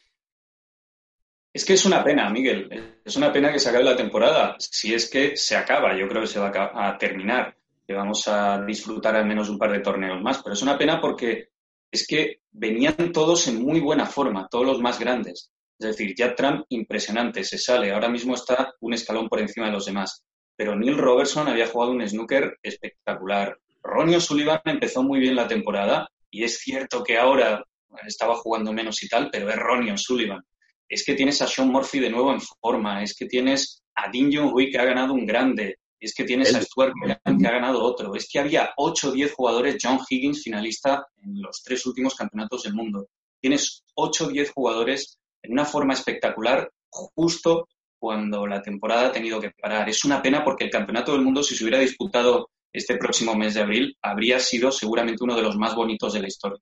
Es 1.55 1.63
que 1.63 1.71
es 1.71 1.85
una 1.85 2.03
pena, 2.03 2.29
Miguel. 2.29 2.99
Es 3.05 3.15
una 3.15 3.31
pena 3.31 3.49
que 3.49 3.59
se 3.59 3.69
acabe 3.69 3.85
la 3.85 3.95
temporada. 3.95 4.57
Si 4.59 4.93
es 4.93 5.09
que 5.09 5.37
se 5.37 5.55
acaba, 5.55 5.97
yo 5.97 6.05
creo 6.09 6.23
que 6.23 6.27
se 6.27 6.37
va 6.37 6.51
a 6.51 6.97
terminar. 6.97 7.55
Que 7.87 7.93
vamos 7.93 8.27
a 8.27 8.61
disfrutar 8.61 9.15
al 9.15 9.25
menos 9.25 9.47
un 9.47 9.57
par 9.57 9.71
de 9.71 9.79
torneos 9.79 10.21
más. 10.21 10.43
Pero 10.43 10.53
es 10.53 10.61
una 10.61 10.77
pena 10.77 10.99
porque 10.99 11.51
es 11.89 12.05
que 12.05 12.41
venían 12.51 13.13
todos 13.13 13.47
en 13.47 13.63
muy 13.63 13.79
buena 13.79 14.05
forma, 14.05 14.49
todos 14.51 14.65
los 14.65 14.81
más 14.81 14.99
grandes. 14.99 15.49
Es 15.79 15.87
decir, 15.87 16.13
ya 16.13 16.35
Trump 16.35 16.65
impresionante, 16.67 17.41
se 17.45 17.57
sale, 17.57 17.93
ahora 17.93 18.09
mismo 18.09 18.35
está 18.35 18.73
un 18.81 18.93
escalón 18.93 19.29
por 19.29 19.39
encima 19.39 19.67
de 19.67 19.71
los 19.71 19.85
demás. 19.85 20.25
Pero 20.57 20.75
Neil 20.75 20.97
Robertson 20.97 21.47
había 21.47 21.67
jugado 21.67 21.93
un 21.93 22.05
snooker 22.05 22.57
espectacular. 22.61 23.57
Ronnie 23.81 24.17
O'Sullivan 24.17 24.59
empezó 24.65 25.03
muy 25.03 25.21
bien 25.21 25.37
la 25.37 25.47
temporada 25.47 26.09
y 26.29 26.43
es 26.43 26.57
cierto 26.57 27.01
que 27.01 27.17
ahora 27.17 27.63
estaba 28.05 28.35
jugando 28.35 28.73
menos 28.73 29.01
y 29.03 29.07
tal, 29.07 29.29
pero 29.31 29.49
es 29.49 29.55
Ronnie 29.55 29.93
O'Sullivan. 29.93 30.43
Es 30.87 31.03
que 31.05 31.15
tienes 31.15 31.41
a 31.41 31.47
Sean 31.47 31.69
Murphy 31.69 31.99
de 31.99 32.09
nuevo 32.09 32.31
en 32.31 32.41
forma, 32.41 33.01
es 33.01 33.15
que 33.15 33.25
tienes 33.25 33.83
a 33.95 34.09
Dean 34.11 34.31
Jung 34.31 34.53
que 34.71 34.77
ha 34.77 34.85
ganado 34.85 35.13
un 35.13 35.25
grande, 35.25 35.77
es 35.99 36.13
que 36.13 36.23
tienes 36.23 36.53
a 36.53 36.61
Stuart 36.61 36.93
que 37.03 37.47
ha 37.47 37.51
ganado 37.51 37.83
otro. 37.83 38.15
Es 38.15 38.27
que 38.31 38.39
había 38.39 38.71
8 38.77 39.09
o 39.09 39.11
10 39.11 39.33
jugadores, 39.33 39.77
John 39.81 39.99
Higgins 40.07 40.43
finalista 40.43 41.05
en 41.23 41.41
los 41.41 41.63
tres 41.63 41.85
últimos 41.85 42.15
campeonatos 42.15 42.63
del 42.63 42.73
mundo. 42.73 43.07
Tienes 43.41 43.83
8 43.95 44.25
o 44.25 44.29
10 44.29 44.51
jugadores 44.51 45.17
en 45.41 45.53
una 45.53 45.65
forma 45.65 45.93
espectacular 45.93 46.69
justo 46.89 47.67
cuando 47.97 48.45
la 48.45 48.61
temporada 48.61 49.07
ha 49.07 49.11
tenido 49.11 49.39
que 49.39 49.51
parar. 49.51 49.89
Es 49.89 50.05
una 50.05 50.21
pena 50.21 50.43
porque 50.43 50.65
el 50.65 50.69
campeonato 50.69 51.13
del 51.13 51.21
mundo, 51.21 51.41
si 51.43 51.55
se 51.55 51.63
hubiera 51.63 51.79
disputado 51.79 52.49
este 52.71 52.97
próximo 52.97 53.35
mes 53.35 53.53
de 53.53 53.61
abril, 53.61 53.97
habría 54.01 54.39
sido 54.39 54.71
seguramente 54.71 55.23
uno 55.23 55.35
de 55.35 55.41
los 55.41 55.57
más 55.57 55.75
bonitos 55.75 56.13
de 56.13 56.21
la 56.21 56.27
historia. 56.27 56.59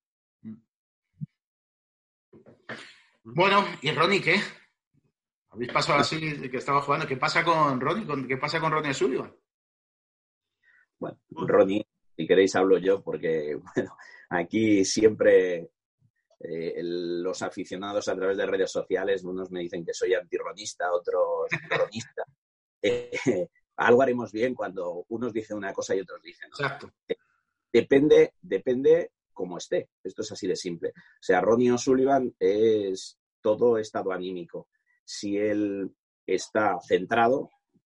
Bueno, 3.24 3.66
¿y 3.82 3.92
Ronnie 3.92 4.22
qué? 4.22 4.36
Habéis 5.50 5.72
pasado 5.72 6.00
así 6.00 6.20
que 6.50 6.58
estaba 6.58 6.82
jugando. 6.82 7.08
¿Qué 7.08 7.16
pasa 7.16 7.44
con 7.44 7.80
Ronnie? 7.80 8.28
¿Qué 8.28 8.38
pasa 8.38 8.60
con 8.60 8.72
Ronnie 8.72 8.94
Sullivan? 8.94 9.34
Bueno, 11.00 11.18
Ronnie, 11.30 11.86
si 12.16 12.28
queréis 12.28 12.56
hablo 12.56 12.78
yo, 12.78 13.02
porque 13.02 13.56
bueno, 13.76 13.96
aquí 14.30 14.84
siempre 14.84 15.70
eh, 16.40 16.80
los 16.82 17.42
aficionados 17.42 18.08
a 18.10 18.16
través 18.16 18.38
de 18.38 18.46
redes 18.46 18.72
sociales, 18.72 19.24
unos 19.24 19.52
me 19.52 19.62
dicen 19.62 19.86
que 19.86 19.94
soy 19.94 20.14
antirronista, 20.14 20.92
otros 20.94 21.48
ronista. 21.70 22.24
Eh, 22.86 23.48
algo 23.78 24.02
haremos 24.02 24.34
bien 24.34 24.54
cuando 24.54 25.06
unos 25.08 25.32
dicen 25.32 25.56
una 25.56 25.72
cosa 25.72 25.96
y 25.96 26.02
otros 26.02 26.22
dicen 26.22 26.50
otra. 26.52 26.66
Exacto. 26.66 26.92
Depende, 27.72 28.34
depende 28.42 29.13
cómo 29.34 29.58
esté. 29.58 29.90
Esto 30.04 30.22
es 30.22 30.32
así 30.32 30.48
de 30.48 30.56
simple. 30.56 30.90
O 30.90 31.22
sea, 31.22 31.42
Ronnie 31.42 31.72
O'Sullivan 31.72 32.34
es 32.40 33.18
todo 33.42 33.78
estado 33.78 34.12
anímico 34.12 34.68
si 35.06 35.38
él 35.38 35.94
está 36.26 36.80
centrado, 36.82 37.50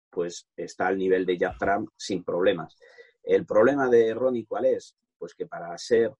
pues 0.09 0.47
está 0.55 0.87
al 0.87 0.97
nivel 0.97 1.25
de 1.25 1.37
Jack 1.37 1.57
Trump 1.59 1.89
sin 1.97 2.23
problemas. 2.23 2.75
El 3.23 3.45
problema 3.45 3.89
de 3.89 4.13
Ronnie, 4.13 4.45
¿cuál 4.45 4.65
es? 4.65 4.95
Pues 5.17 5.33
que 5.33 5.45
para 5.45 5.75
ser 5.77 6.13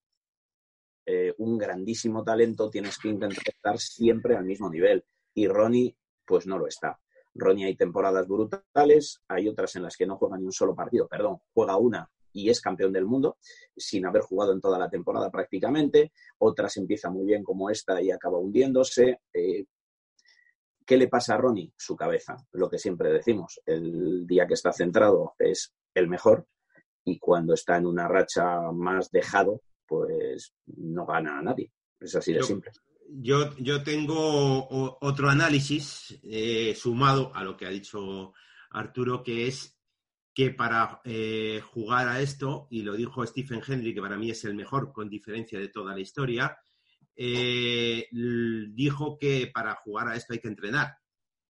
eh, 1.05 1.33
un 1.37 1.57
grandísimo 1.57 2.23
talento 2.23 2.69
tienes 2.69 2.97
que 2.97 3.09
intentar 3.09 3.43
estar 3.47 3.77
siempre 3.79 4.35
al 4.35 4.45
mismo 4.45 4.69
nivel. 4.69 5.03
Y 5.33 5.47
Ronnie, 5.47 5.95
pues 6.25 6.45
no 6.45 6.57
lo 6.57 6.67
está. 6.67 6.99
Ronnie 7.33 7.65
hay 7.65 7.75
temporadas 7.75 8.27
brutales, 8.27 9.21
hay 9.27 9.47
otras 9.47 9.75
en 9.75 9.83
las 9.83 9.95
que 9.95 10.05
no 10.05 10.17
juega 10.17 10.37
ni 10.37 10.45
un 10.45 10.51
solo 10.51 10.75
partido, 10.75 11.07
perdón, 11.07 11.37
juega 11.53 11.77
una 11.77 12.09
y 12.33 12.49
es 12.49 12.61
campeón 12.61 12.93
del 12.93 13.05
mundo 13.05 13.37
sin 13.75 14.05
haber 14.05 14.21
jugado 14.21 14.53
en 14.53 14.61
toda 14.61 14.77
la 14.77 14.89
temporada 14.89 15.29
prácticamente. 15.29 16.11
Otras 16.37 16.77
empieza 16.77 17.09
muy 17.09 17.25
bien 17.25 17.43
como 17.43 17.69
esta 17.69 18.01
y 18.01 18.11
acaba 18.11 18.37
hundiéndose. 18.37 19.21
Eh, 19.33 19.65
¿Qué 20.85 20.97
le 20.97 21.07
pasa 21.07 21.35
a 21.35 21.37
Ronnie? 21.37 21.71
Su 21.77 21.95
cabeza, 21.95 22.35
lo 22.53 22.69
que 22.69 22.79
siempre 22.79 23.11
decimos. 23.11 23.59
El 23.65 24.25
día 24.25 24.47
que 24.47 24.55
está 24.55 24.71
centrado 24.71 25.35
es 25.37 25.73
el 25.93 26.07
mejor 26.07 26.47
y 27.05 27.19
cuando 27.19 27.53
está 27.53 27.77
en 27.77 27.85
una 27.85 28.07
racha 28.07 28.71
más 28.71 29.11
dejado, 29.11 29.61
pues 29.85 30.53
no 30.65 31.05
gana 31.05 31.39
a 31.39 31.41
nadie. 31.41 31.71
Es 31.99 32.15
así 32.15 32.33
de 32.33 32.43
simple. 32.43 32.71
Yo, 33.11 33.55
yo 33.57 33.83
tengo 33.83 34.67
otro 35.01 35.29
análisis 35.29 36.19
eh, 36.23 36.75
sumado 36.75 37.31
a 37.33 37.43
lo 37.43 37.57
que 37.57 37.65
ha 37.65 37.69
dicho 37.69 38.33
Arturo, 38.69 39.23
que 39.23 39.47
es 39.47 39.78
que 40.33 40.51
para 40.51 41.01
eh, 41.03 41.61
jugar 41.73 42.07
a 42.07 42.21
esto, 42.21 42.67
y 42.69 42.83
lo 42.83 42.93
dijo 42.93 43.25
Stephen 43.25 43.61
Henry, 43.65 43.93
que 43.93 44.01
para 44.01 44.17
mí 44.17 44.29
es 44.29 44.45
el 44.45 44.55
mejor 44.55 44.91
con 44.91 45.09
diferencia 45.09 45.59
de 45.59 45.69
toda 45.69 45.93
la 45.93 45.99
historia, 45.99 46.57
eh, 47.15 48.07
dijo 48.11 49.17
que 49.17 49.51
para 49.53 49.75
jugar 49.75 50.07
a 50.07 50.15
esto 50.15 50.33
hay 50.33 50.39
que 50.39 50.47
entrenar 50.47 50.95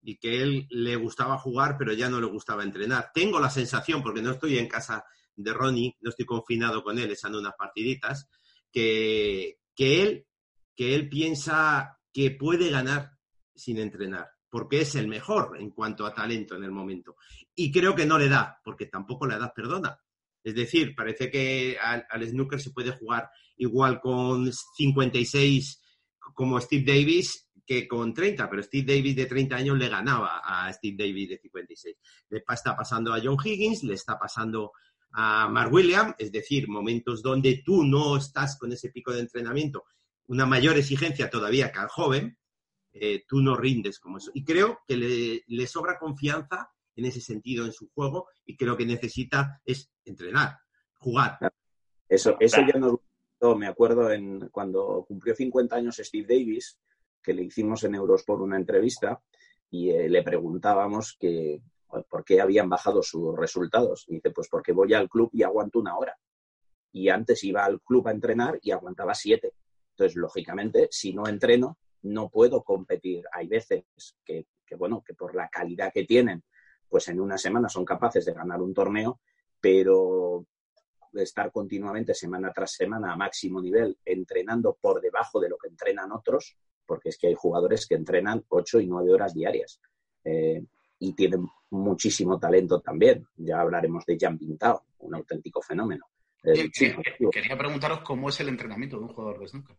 y 0.02 0.18
que 0.18 0.42
él 0.42 0.66
le 0.70 0.96
gustaba 0.96 1.38
jugar, 1.38 1.76
pero 1.78 1.92
ya 1.94 2.10
no 2.10 2.22
le 2.22 2.28
gustaba 2.28 2.64
entrenar. 2.64 3.12
Tengo 3.14 3.40
la 3.40 3.50
sensación, 3.50 4.02
porque 4.02 4.22
no 4.22 4.32
estoy 4.32 4.58
en 4.58 4.68
casa 4.68 5.04
de 5.36 5.54
Ronnie, 5.54 5.98
no 6.00 6.10
estoy 6.10 6.26
confinado 6.26 6.84
con 6.84 6.98
él 6.98 7.12
echando 7.12 7.40
unas 7.40 7.56
partiditas, 7.58 8.30
que, 8.72 9.58
que, 9.76 10.02
él, 10.02 10.28
que 10.76 10.96
él 10.96 11.10
piensa 11.10 12.00
que 12.14 12.32
puede 12.32 12.70
ganar 12.70 13.12
sin 13.54 13.78
entrenar 13.80 14.30
porque 14.50 14.82
es 14.82 14.96
el 14.96 15.08
mejor 15.08 15.58
en 15.60 15.70
cuanto 15.70 16.06
a 16.06 16.14
talento 16.14 16.56
en 16.56 16.64
el 16.64 16.72
momento. 16.72 17.16
Y 17.60 17.74
creo 17.74 17.94
que 17.94 18.06
no 18.06 18.18
le 18.18 18.30
da, 18.30 18.62
porque 18.63 18.86
tampoco 18.86 19.28
la 19.28 19.36
edad 19.36 19.51
perdona. 19.54 20.00
Es 20.42 20.56
decir, 20.56 20.96
parece 20.96 21.30
que 21.30 21.78
al, 21.78 22.06
snooker 22.25 22.62
se 22.62 22.72
puede 22.72 22.92
jugar 22.92 23.30
igual 23.58 24.00
con 24.00 24.50
56 24.54 25.82
como 26.34 26.62
Steve 26.62 26.86
Davis 26.86 27.50
que 27.66 27.86
con 27.86 28.13
30, 28.13 28.50
pero 28.50 28.63
Steve 28.63 28.96
Davis 28.96 29.13
de 29.13 29.25
30 29.25 29.58
años 29.58 29.78
le 29.78 29.89
ganaba 29.89 30.42
a 30.42 30.72
Steve 30.72 30.96
Davis 30.98 31.32
de 31.32 31.38
56. 31.39 31.98
Le 32.30 32.44
está 32.48 32.78
pasando 32.78 33.13
a 33.13 33.20
John 33.22 33.36
Higgins, 33.44 33.84
le 33.84 33.96
está 33.96 34.18
pasando 34.18 34.72
a 35.12 35.50
Mark 35.50 35.74
Williams, 35.74 36.16
es 36.18 36.32
decir, 36.32 36.70
momentos 36.70 37.22
donde 37.22 37.62
tú 37.66 37.84
no 37.84 38.16
estás 38.16 38.58
con 38.58 38.72
ese 38.72 38.89
pico 38.89 39.12
de 39.12 39.20
entrenamiento, 39.20 39.84
una 40.28 40.46
mayor 40.46 40.78
exigencia 40.78 41.30
todavía 41.30 41.74
que 41.74 41.80
al 41.80 41.89
joven, 41.89 42.39
eh, 42.94 43.25
tú 43.28 43.42
no 43.42 43.58
rindes 43.58 44.00
como 44.00 44.18
eso. 44.18 44.32
Y 44.34 44.46
creo 44.46 44.80
que 44.88 45.44
le, 45.46 45.68
sobra 45.68 46.00
confianza 46.00 46.72
en 47.00 47.06
ese 47.06 47.22
sentido 47.22 47.65
en 47.65 47.74
su 47.74 47.89
juego 47.89 48.27
y 48.46 48.56
creo 48.56 48.77
que 48.77 48.86
necesita 48.86 49.62
es 49.65 49.89
entrenar, 50.06 50.58
jugar. 51.00 51.38
Eso, 52.08 52.38
eso 52.39 52.62
ya 52.62 52.79
no 52.79 53.01
me 53.56 53.68
acuerdo 53.68 54.12
en 54.12 54.50
cuando 54.50 55.06
cumplió 55.08 55.36
50 55.36 55.75
años 55.75 55.98
Steve 55.98 56.27
Davis, 56.27 56.77
que 57.22 57.34
le 57.34 57.44
hicimos 57.44 57.84
en 57.84 57.96
por 58.25 58.41
una 58.41 58.58
entrevista 58.58 59.22
y 59.70 59.89
eh, 59.91 60.10
le 60.10 60.24
preguntábamos 60.24 61.15
que 61.20 61.62
por 62.08 62.24
qué 62.24 62.41
habían 62.41 62.70
bajado 62.70 63.01
sus 63.01 63.36
resultados. 63.38 64.06
Y 64.08 64.15
dice, 64.15 64.32
pues 64.32 64.48
porque 64.50 64.72
voy 64.72 64.94
al 64.94 65.10
club 65.10 65.29
y 65.34 65.44
aguanto 65.44 65.79
una 65.79 65.98
hora. 65.98 66.18
Y 66.91 67.10
antes 67.10 67.44
iba 67.44 67.65
al 67.65 67.82
club 67.82 68.08
a 68.08 68.12
entrenar 68.12 68.60
y 68.62 68.72
aguantaba 68.72 69.13
siete. 69.13 69.53
Entonces, 69.91 70.15
lógicamente, 70.15 70.88
si 70.91 71.13
no 71.13 71.27
entreno, 71.27 71.77
no 72.03 72.29
puedo 72.29 72.63
competir. 72.63 73.25
Hay 73.32 73.48
veces 73.48 73.84
que, 74.24 74.46
bueno, 74.77 75.03
que 75.06 75.13
por 75.13 75.36
la 75.36 75.50
calidad 75.50 75.91
que 75.94 76.06
tienen, 76.06 76.44
pues 76.89 77.08
en 77.08 77.19
una 77.19 77.38
semana 77.38 77.69
son 77.69 77.86
capaces 77.86 78.25
de 78.25 78.34
ganar 78.34 78.62
un 78.62 78.74
torneo, 78.74 79.19
pero 79.62 80.46
estar 81.13 81.51
continuamente 81.51 82.13
semana 82.13 82.51
tras 82.53 82.72
semana 82.72 83.13
a 83.13 83.15
máximo 83.15 83.62
nivel 83.62 83.98
entrenando 84.05 84.77
por 84.79 85.01
debajo 85.01 85.39
de 85.39 85.50
lo 85.50 85.58
que 85.58 85.67
entrenan 85.67 86.12
otros, 86.12 86.55
porque 86.86 87.10
es 87.10 87.17
que 87.17 87.27
hay 87.27 87.36
jugadores 87.36 87.88
que 87.88 87.96
entrenan 87.96 88.43
ocho 88.50 88.79
y 88.79 88.88
nueve 88.88 89.13
horas 89.13 89.34
diarias 89.34 89.79
eh, 90.24 90.63
y 91.00 91.13
tienen 91.13 91.48
muchísimo 91.72 92.39
talento 92.39 92.81
también. 92.81 93.27
Ya 93.38 93.62
hablaremos 93.62 94.05
de 94.05 94.17
Jan 94.19 94.38
Pintao, 94.38 94.84
un 95.00 95.15
auténtico 95.15 95.62
fenómeno. 95.62 96.05
quería 96.43 97.58
preguntaros 97.58 98.01
cómo 98.01 98.29
es 98.29 98.39
el 98.39 98.50
entrenamiento 98.50 98.98
de 98.98 99.03
un 99.03 99.10
jugador 99.10 99.39
de 99.39 99.48
snooker. 99.48 99.77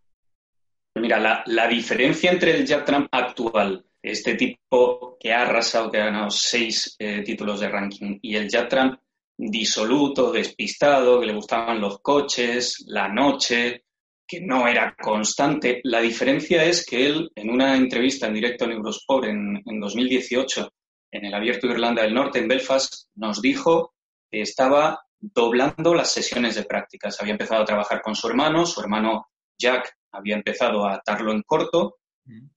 Mira, 0.96 1.44
la, 1.46 1.68
diferencia 1.68 2.32
entre 2.32 2.56
el 2.56 2.66
Jack 2.66 2.84
Trump 2.84 3.08
actual, 3.12 3.86
este 4.02 4.34
tipo 4.34 5.16
que 5.18 5.32
ha 5.32 5.42
arrasado, 5.42 5.90
que 5.90 5.98
ha 5.98 6.06
ganado 6.06 6.30
seis 6.30 6.96
eh, 6.98 7.22
títulos 7.22 7.60
de 7.60 7.68
ranking, 7.68 8.18
y 8.22 8.36
el 8.36 8.48
Jack 8.48 8.68
Trump 8.68 8.98
disoluto, 9.36 10.32
despistado, 10.32 11.20
que 11.20 11.26
le 11.26 11.34
gustaban 11.34 11.80
los 11.80 12.00
coches, 12.00 12.84
la 12.86 13.08
noche, 13.08 13.84
que 14.26 14.40
no 14.40 14.68
era 14.68 14.94
constante. 15.00 15.80
La 15.84 16.00
diferencia 16.00 16.64
es 16.64 16.84
que 16.84 17.06
él, 17.06 17.30
en 17.34 17.50
una 17.50 17.76
entrevista 17.76 18.26
en 18.26 18.34
directo 18.34 18.64
en 18.64 18.72
Eurosport 18.72 19.24
en, 19.24 19.62
en 19.64 19.80
2018, 19.80 20.70
en 21.12 21.24
el 21.24 21.34
Abierto 21.34 21.66
de 21.66 21.72
Irlanda 21.74 22.02
del 22.02 22.14
Norte, 22.14 22.38
en 22.38 22.48
Belfast, 22.48 23.08
nos 23.14 23.40
dijo 23.40 23.94
que 24.30 24.42
estaba 24.42 25.00
doblando 25.18 25.94
las 25.94 26.12
sesiones 26.12 26.54
de 26.54 26.64
prácticas. 26.64 27.20
Había 27.20 27.32
empezado 27.32 27.62
a 27.62 27.66
trabajar 27.66 28.00
con 28.02 28.14
su 28.14 28.28
hermano, 28.28 28.66
su 28.66 28.80
hermano 28.80 29.26
Jack 29.58 29.94
había 30.12 30.36
empezado 30.36 30.86
a 30.86 30.94
atarlo 30.94 31.32
en 31.32 31.42
corto, 31.42 31.98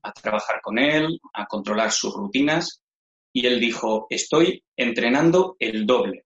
a 0.01 0.12
trabajar 0.13 0.62
con 0.62 0.77
él, 0.77 1.20
a 1.34 1.46
controlar 1.46 1.91
sus 1.91 2.13
rutinas, 2.13 2.84
y 3.34 3.48
él 3.48 3.60
dijo, 3.60 4.05
estoy 4.10 4.63
entrenando 4.77 5.55
el 5.60 5.86
doble. 5.86 6.25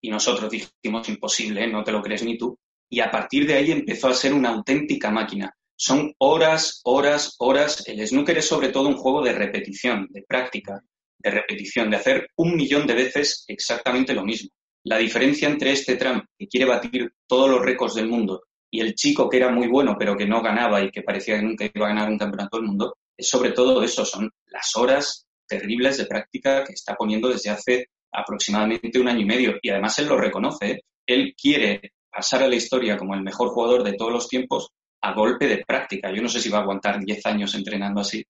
Y 0.00 0.10
nosotros 0.10 0.50
dijimos, 0.50 1.08
imposible, 1.08 1.66
no 1.66 1.82
te 1.82 1.90
lo 1.92 2.02
crees 2.02 2.22
ni 2.22 2.38
tú. 2.38 2.58
Y 2.88 3.00
a 3.00 3.10
partir 3.10 3.46
de 3.46 3.54
ahí 3.54 3.72
empezó 3.72 4.08
a 4.08 4.14
ser 4.14 4.32
una 4.32 4.50
auténtica 4.50 5.10
máquina. 5.10 5.52
Son 5.76 6.14
horas, 6.18 6.80
horas, 6.84 7.34
horas. 7.38 7.82
El 7.88 8.06
snooker 8.06 8.38
es 8.38 8.46
sobre 8.46 8.68
todo 8.68 8.88
un 8.88 8.96
juego 8.96 9.22
de 9.22 9.32
repetición, 9.32 10.06
de 10.10 10.22
práctica, 10.22 10.80
de 11.18 11.30
repetición, 11.30 11.90
de 11.90 11.96
hacer 11.96 12.28
un 12.36 12.54
millón 12.54 12.86
de 12.86 12.94
veces 12.94 13.44
exactamente 13.48 14.14
lo 14.14 14.24
mismo. 14.24 14.50
La 14.84 14.98
diferencia 14.98 15.48
entre 15.48 15.72
este 15.72 15.96
Trump, 15.96 16.24
que 16.38 16.46
quiere 16.46 16.66
batir 16.66 17.12
todos 17.26 17.50
los 17.50 17.62
récords 17.62 17.94
del 17.94 18.06
mundo, 18.06 18.42
y 18.74 18.80
el 18.80 18.96
chico 18.96 19.28
que 19.28 19.36
era 19.36 19.50
muy 19.50 19.68
bueno 19.68 19.94
pero 19.96 20.16
que 20.16 20.26
no 20.26 20.42
ganaba 20.42 20.82
y 20.82 20.90
que 20.90 21.02
parecía 21.02 21.36
que 21.36 21.42
nunca 21.42 21.64
iba 21.72 21.86
a 21.86 21.90
ganar 21.90 22.10
un 22.10 22.18
campeonato 22.18 22.56
del 22.56 22.66
mundo, 22.66 22.96
es 23.16 23.28
sobre 23.28 23.52
todo 23.52 23.84
eso, 23.84 24.04
son 24.04 24.28
las 24.46 24.74
horas 24.74 25.28
terribles 25.46 25.96
de 25.98 26.06
práctica 26.06 26.64
que 26.64 26.72
está 26.72 26.96
poniendo 26.96 27.28
desde 27.28 27.50
hace 27.50 27.86
aproximadamente 28.10 28.98
un 28.98 29.06
año 29.06 29.20
y 29.20 29.26
medio. 29.26 29.54
Y 29.62 29.70
además 29.70 29.96
él 30.00 30.08
lo 30.08 30.16
reconoce, 30.16 30.72
¿eh? 30.72 30.80
él 31.06 31.36
quiere 31.40 31.92
pasar 32.10 32.42
a 32.42 32.48
la 32.48 32.56
historia 32.56 32.96
como 32.96 33.14
el 33.14 33.22
mejor 33.22 33.50
jugador 33.50 33.84
de 33.84 33.92
todos 33.92 34.10
los 34.10 34.28
tiempos 34.28 34.70
a 35.02 35.14
golpe 35.14 35.46
de 35.46 35.64
práctica. 35.64 36.12
Yo 36.12 36.20
no 36.20 36.28
sé 36.28 36.40
si 36.40 36.50
va 36.50 36.58
a 36.58 36.62
aguantar 36.62 36.98
10 36.98 37.26
años 37.26 37.54
entrenando 37.54 38.00
así, 38.00 38.24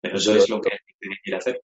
pero 0.00 0.18
eso 0.18 0.36
es 0.36 0.48
lo 0.48 0.60
que 0.60 0.70
quiere 1.24 1.38
hacer. 1.38 1.60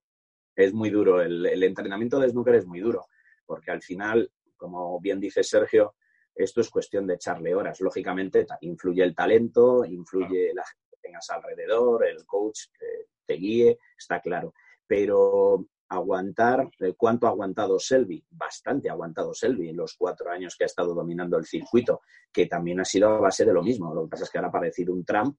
Es 0.56 0.72
muy 0.72 0.90
duro, 0.90 1.22
el, 1.22 1.46
el 1.46 1.62
entrenamiento 1.62 2.18
de 2.18 2.30
snooker 2.30 2.56
es 2.56 2.66
muy 2.66 2.80
duro, 2.80 3.06
porque 3.46 3.70
al 3.70 3.80
final, 3.80 4.28
como 4.56 4.98
bien 4.98 5.20
dice 5.20 5.44
Sergio, 5.44 5.94
esto 6.34 6.60
es 6.60 6.70
cuestión 6.70 7.06
de 7.06 7.14
echarle 7.14 7.54
horas. 7.54 7.80
Lógicamente, 7.80 8.46
influye 8.60 9.02
el 9.02 9.14
talento, 9.14 9.84
influye 9.84 10.52
la 10.54 10.64
gente 10.64 10.84
que 10.90 10.96
tengas 11.00 11.30
alrededor, 11.30 12.06
el 12.06 12.24
coach 12.26 12.66
que 12.78 13.06
te 13.24 13.34
guíe, 13.34 13.78
está 13.96 14.20
claro. 14.20 14.54
Pero 14.86 15.66
aguantar, 15.88 16.68
eh, 16.80 16.94
¿cuánto 16.96 17.26
ha 17.26 17.30
aguantado 17.30 17.78
Selby? 17.78 18.24
Bastante 18.30 18.88
ha 18.88 18.92
aguantado 18.92 19.32
Selby 19.32 19.68
en 19.68 19.76
los 19.76 19.94
cuatro 19.94 20.30
años 20.30 20.56
que 20.56 20.64
ha 20.64 20.66
estado 20.66 20.94
dominando 20.94 21.38
el 21.38 21.44
circuito, 21.44 22.00
que 22.32 22.46
también 22.46 22.80
ha 22.80 22.84
sido 22.84 23.08
a 23.08 23.20
base 23.20 23.44
de 23.44 23.52
lo 23.52 23.62
mismo. 23.62 23.94
Lo 23.94 24.04
que 24.04 24.10
pasa 24.10 24.24
es 24.24 24.30
que 24.30 24.38
ahora 24.38 24.50
para 24.50 24.66
decir 24.66 24.90
un 24.90 25.04
Trump 25.04 25.36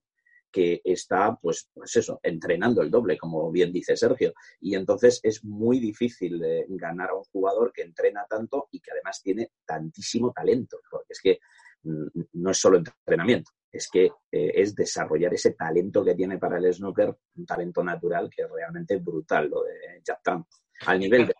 que 0.56 0.80
está, 0.84 1.36
pues, 1.36 1.68
pues 1.74 1.94
eso, 1.96 2.18
entrenando 2.22 2.80
el 2.80 2.90
doble, 2.90 3.18
como 3.18 3.52
bien 3.52 3.70
dice 3.70 3.94
Sergio. 3.94 4.32
Y 4.58 4.74
entonces 4.74 5.20
es 5.22 5.44
muy 5.44 5.78
difícil 5.78 6.42
ganar 6.68 7.10
a 7.10 7.14
un 7.14 7.24
jugador 7.24 7.74
que 7.74 7.82
entrena 7.82 8.24
tanto 8.26 8.66
y 8.70 8.80
que 8.80 8.90
además 8.90 9.20
tiene 9.22 9.50
tantísimo 9.66 10.32
talento, 10.32 10.78
porque 10.90 11.12
es 11.12 11.20
que 11.20 11.38
mm, 11.82 12.06
no 12.40 12.50
es 12.52 12.56
solo 12.56 12.78
entrenamiento, 12.78 13.50
es 13.70 13.90
que 13.92 14.06
eh, 14.06 14.52
es 14.54 14.74
desarrollar 14.74 15.34
ese 15.34 15.52
talento 15.52 16.02
que 16.02 16.14
tiene 16.14 16.38
para 16.38 16.56
el 16.56 16.72
snooker, 16.72 17.14
un 17.34 17.44
talento 17.44 17.84
natural 17.84 18.30
que 18.34 18.44
es 18.44 18.50
realmente 18.50 18.96
brutal, 18.96 19.50
lo 19.50 19.62
de 19.62 20.00
Jack 20.02 20.20
Trump. 20.24 20.46
Al 20.86 20.98
nivel 20.98 21.26
de... 21.26 21.34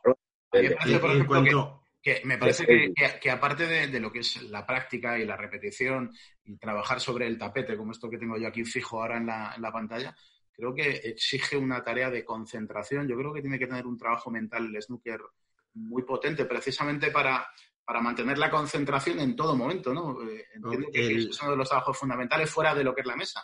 Que 2.06 2.20
me 2.22 2.38
parece 2.38 2.64
que, 3.20 3.30
aparte 3.32 3.66
de, 3.66 3.98
lo 3.98 4.12
que 4.12 4.20
es 4.20 4.40
la 4.42 4.64
práctica 4.64 5.18
y 5.18 5.26
la 5.26 5.36
repetición 5.36 6.12
y 6.44 6.56
trabajar 6.56 7.00
sobre 7.00 7.26
el 7.26 7.36
tapete, 7.36 7.76
como 7.76 7.90
esto 7.90 8.08
que 8.08 8.16
tengo 8.16 8.38
yo 8.38 8.46
aquí 8.46 8.64
fijo 8.64 9.02
ahora 9.02 9.16
en 9.16 9.26
la, 9.26 9.72
pantalla, 9.72 10.14
creo 10.52 10.72
que 10.72 10.88
exige 10.88 11.56
una 11.56 11.82
tarea 11.82 12.08
de 12.08 12.24
concentración. 12.24 13.08
Yo 13.08 13.16
creo 13.16 13.32
que 13.32 13.40
tiene 13.40 13.58
que 13.58 13.66
tener 13.66 13.88
un 13.88 13.98
trabajo 13.98 14.30
mental 14.30 14.66
el 14.72 14.80
snooker 14.80 15.18
muy 15.74 16.04
potente 16.04 16.44
precisamente 16.44 17.10
para, 17.10 17.44
para 17.84 18.00
mantener 18.00 18.38
la 18.38 18.52
concentración 18.52 19.18
en 19.18 19.34
todo 19.34 19.56
momento, 19.56 19.92
¿no? 19.92 20.22
Eh, 20.30 20.46
entiendo 20.54 20.86
que 20.92 21.12
es 21.12 21.42
uno 21.42 21.50
de 21.50 21.56
los 21.56 21.68
trabajos 21.68 21.98
fundamentales 21.98 22.48
fuera 22.48 22.72
de 22.72 22.84
lo 22.84 22.94
que 22.94 23.00
es 23.00 23.06
la 23.08 23.16
mesa. 23.16 23.42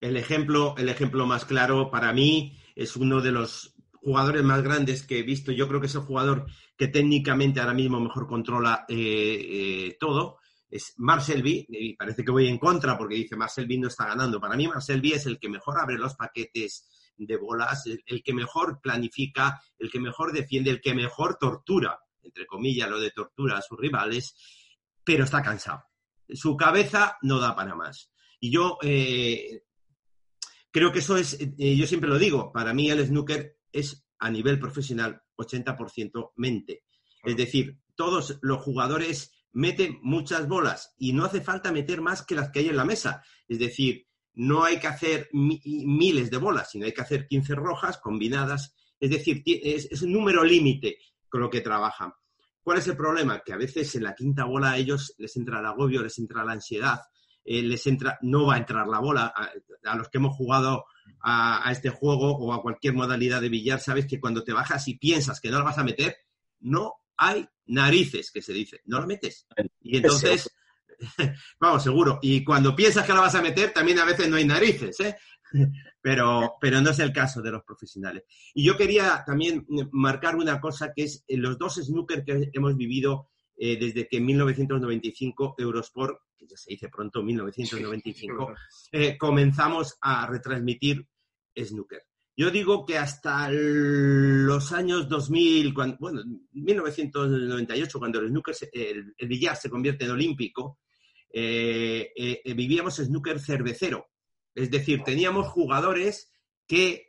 El 0.00 0.16
ejemplo, 0.16 0.74
el 0.78 0.88
ejemplo 0.88 1.26
más 1.26 1.44
claro 1.44 1.90
para 1.90 2.14
mí 2.14 2.58
es 2.74 2.96
uno 2.96 3.20
de 3.20 3.32
los 3.32 3.77
jugadores 4.08 4.42
más 4.42 4.62
grandes 4.62 5.02
que 5.06 5.18
he 5.18 5.22
visto. 5.22 5.52
Yo 5.52 5.68
creo 5.68 5.80
que 5.80 5.86
es 5.86 5.94
el 5.94 6.00
jugador 6.00 6.46
que 6.78 6.88
técnicamente 6.88 7.60
ahora 7.60 7.74
mismo 7.74 8.00
mejor 8.00 8.26
controla 8.26 8.86
eh, 8.88 8.96
eh, 8.96 9.96
todo. 10.00 10.38
Es 10.70 10.94
Marcel 10.96 11.42
B. 11.42 11.66
Y 11.68 11.94
parece 11.94 12.24
que 12.24 12.30
voy 12.30 12.48
en 12.48 12.56
contra 12.56 12.96
porque 12.96 13.16
dice 13.16 13.36
Marcel 13.36 13.66
B 13.66 13.76
no 13.76 13.88
está 13.88 14.06
ganando. 14.06 14.40
Para 14.40 14.56
mí 14.56 14.66
Marcel 14.66 15.02
B 15.02 15.10
es 15.10 15.26
el 15.26 15.38
que 15.38 15.50
mejor 15.50 15.78
abre 15.78 15.98
los 15.98 16.14
paquetes 16.14 16.88
de 17.18 17.36
bolas, 17.36 17.84
el, 18.06 18.22
que 18.22 18.32
mejor 18.32 18.80
planifica, 18.80 19.60
el 19.78 19.90
que 19.90 20.00
mejor 20.00 20.32
defiende, 20.32 20.70
el 20.70 20.80
que 20.80 20.94
mejor 20.94 21.36
tortura, 21.38 22.00
entre 22.22 22.46
comillas, 22.46 22.88
lo 22.88 22.98
de 22.98 23.10
tortura 23.10 23.58
a 23.58 23.62
sus 23.62 23.78
rivales, 23.78 24.34
pero 25.04 25.24
está 25.24 25.42
cansado. 25.42 25.84
Su 26.30 26.56
cabeza 26.56 27.18
no 27.20 27.40
da 27.40 27.54
para 27.54 27.74
más. 27.74 28.10
Y 28.40 28.50
yo 28.50 28.78
eh, 28.80 29.64
creo 30.70 30.92
que 30.92 31.00
eso 31.00 31.18
es, 31.18 31.38
yo 31.58 31.86
siempre 31.86 32.08
lo 32.08 32.18
digo, 32.18 32.52
para 32.52 32.72
mí 32.72 32.90
el 32.90 33.04
snooker 33.04 33.57
es 33.72 34.06
a 34.18 34.30
nivel 34.30 34.58
profesional 34.58 35.22
80% 35.36 36.32
mente. 36.36 36.84
Es 37.22 37.36
decir, 37.36 37.78
todos 37.94 38.38
los 38.42 38.60
jugadores 38.60 39.32
meten 39.52 39.98
muchas 40.02 40.46
bolas 40.48 40.94
y 40.98 41.12
no 41.12 41.24
hace 41.24 41.40
falta 41.40 41.72
meter 41.72 42.00
más 42.00 42.22
que 42.22 42.34
las 42.34 42.50
que 42.50 42.60
hay 42.60 42.68
en 42.68 42.76
la 42.76 42.84
mesa. 42.84 43.22
Es 43.46 43.58
decir, 43.58 44.06
no 44.34 44.64
hay 44.64 44.78
que 44.78 44.86
hacer 44.86 45.28
miles 45.32 46.30
de 46.30 46.36
bolas, 46.36 46.70
sino 46.70 46.86
hay 46.86 46.92
que 46.92 47.02
hacer 47.02 47.26
15 47.26 47.54
rojas 47.54 47.98
combinadas. 47.98 48.74
Es 49.00 49.10
decir, 49.10 49.42
es, 49.44 50.02
un 50.02 50.12
número 50.12 50.44
límite 50.44 50.98
con 51.28 51.40
lo 51.40 51.50
que 51.50 51.60
trabajan. 51.60 52.12
¿Cuál 52.62 52.78
es 52.78 52.86
el 52.86 52.96
problema? 52.96 53.40
Que 53.40 53.52
a 53.52 53.56
veces 53.56 53.94
en 53.96 54.04
la 54.04 54.14
quinta 54.14 54.44
bola 54.44 54.72
a 54.72 54.76
ellos 54.76 55.14
les 55.18 55.36
entra 55.36 55.60
el 55.60 55.66
agobio, 55.66 56.02
les 56.02 56.18
entra 56.18 56.44
la 56.44 56.52
ansiedad, 56.52 57.00
eh, 57.44 57.62
les 57.62 57.86
entra, 57.86 58.18
no 58.22 58.46
va 58.46 58.56
a 58.56 58.58
entrar 58.58 58.86
la 58.86 59.00
bola. 59.00 59.32
a 59.84 59.96
los 59.96 60.08
que 60.08 60.18
hemos 60.18 60.36
jugado 60.36 60.84
a, 61.20 61.70
este 61.70 61.90
juego 61.90 62.36
o 62.36 62.52
a 62.52 62.62
cualquier 62.62 62.94
modalidad 62.94 63.40
de 63.40 63.48
billar, 63.48 63.80
sabes 63.80 64.06
que 64.06 64.20
cuando 64.20 64.44
te 64.44 64.52
bajas 64.52 64.86
y 64.88 64.98
piensas 64.98 65.40
que 65.40 65.50
no 65.50 65.58
la 65.58 65.64
vas 65.64 65.78
a 65.78 65.84
meter, 65.84 66.16
no 66.60 66.94
hay 67.16 67.46
narices, 67.66 68.30
que 68.30 68.42
se 68.42 68.52
dice, 68.52 68.80
no 68.86 69.00
la 69.00 69.06
metes. 69.06 69.46
Y 69.82 69.96
entonces, 69.96 70.50
vamos, 71.60 71.82
seguro. 71.82 72.18
Y 72.22 72.44
cuando 72.44 72.74
piensas 72.74 73.06
que 73.06 73.12
la 73.12 73.20
vas 73.20 73.34
a 73.34 73.42
meter, 73.42 73.72
también 73.72 73.98
a 73.98 74.04
veces 74.04 74.28
no 74.28 74.36
hay 74.36 74.44
narices, 74.44 74.98
¿eh? 75.00 75.16
Pero, 76.00 76.54
pero 76.60 76.80
no 76.80 76.90
es 76.90 76.98
el 77.00 77.12
caso 77.12 77.42
de 77.42 77.50
los 77.50 77.64
profesionales. 77.64 78.22
Y 78.54 78.64
yo 78.64 78.76
quería 78.76 79.24
también 79.26 79.66
marcar 79.90 80.36
una 80.36 80.60
cosa 80.60 80.92
que 80.94 81.02
es 81.02 81.24
los 81.28 81.58
dos 81.58 81.74
snooker 81.74 82.24
que 82.24 82.50
hemos 82.52 82.76
vivido 82.76 83.30
eh, 83.60 83.76
desde 83.76 84.06
que 84.06 84.18
en 84.18 84.26
1995 84.26 85.56
Eurosport, 85.58 86.20
que 86.38 86.46
ya 86.46 86.56
se 86.56 86.70
dice 86.70 86.88
pronto 86.88 87.24
1995, 87.24 88.54
eh, 88.92 89.18
comenzamos 89.18 89.98
a 90.00 90.28
retransmitir 90.28 91.04
snooker. 91.56 92.04
Yo 92.36 92.52
digo 92.52 92.86
que 92.86 92.96
hasta 92.98 93.50
los 93.50 94.70
años 94.70 95.08
2000, 95.08 95.74
cuando, 95.74 95.96
bueno, 95.98 96.22
1998, 96.52 97.98
cuando 97.98 98.20
el, 98.20 98.28
snooker, 98.28 98.54
el, 98.72 99.28
billar 99.28 99.56
se 99.56 99.68
convierte 99.68 100.04
en 100.04 100.12
olímpico, 100.12 100.78
eh, 101.28 102.40
vivíamos 102.54 102.98
snooker 102.98 103.40
cervecero. 103.40 104.06
Es 104.54 104.70
decir, 104.70 105.02
teníamos 105.02 105.48
jugadores 105.48 106.32
que 106.64 107.08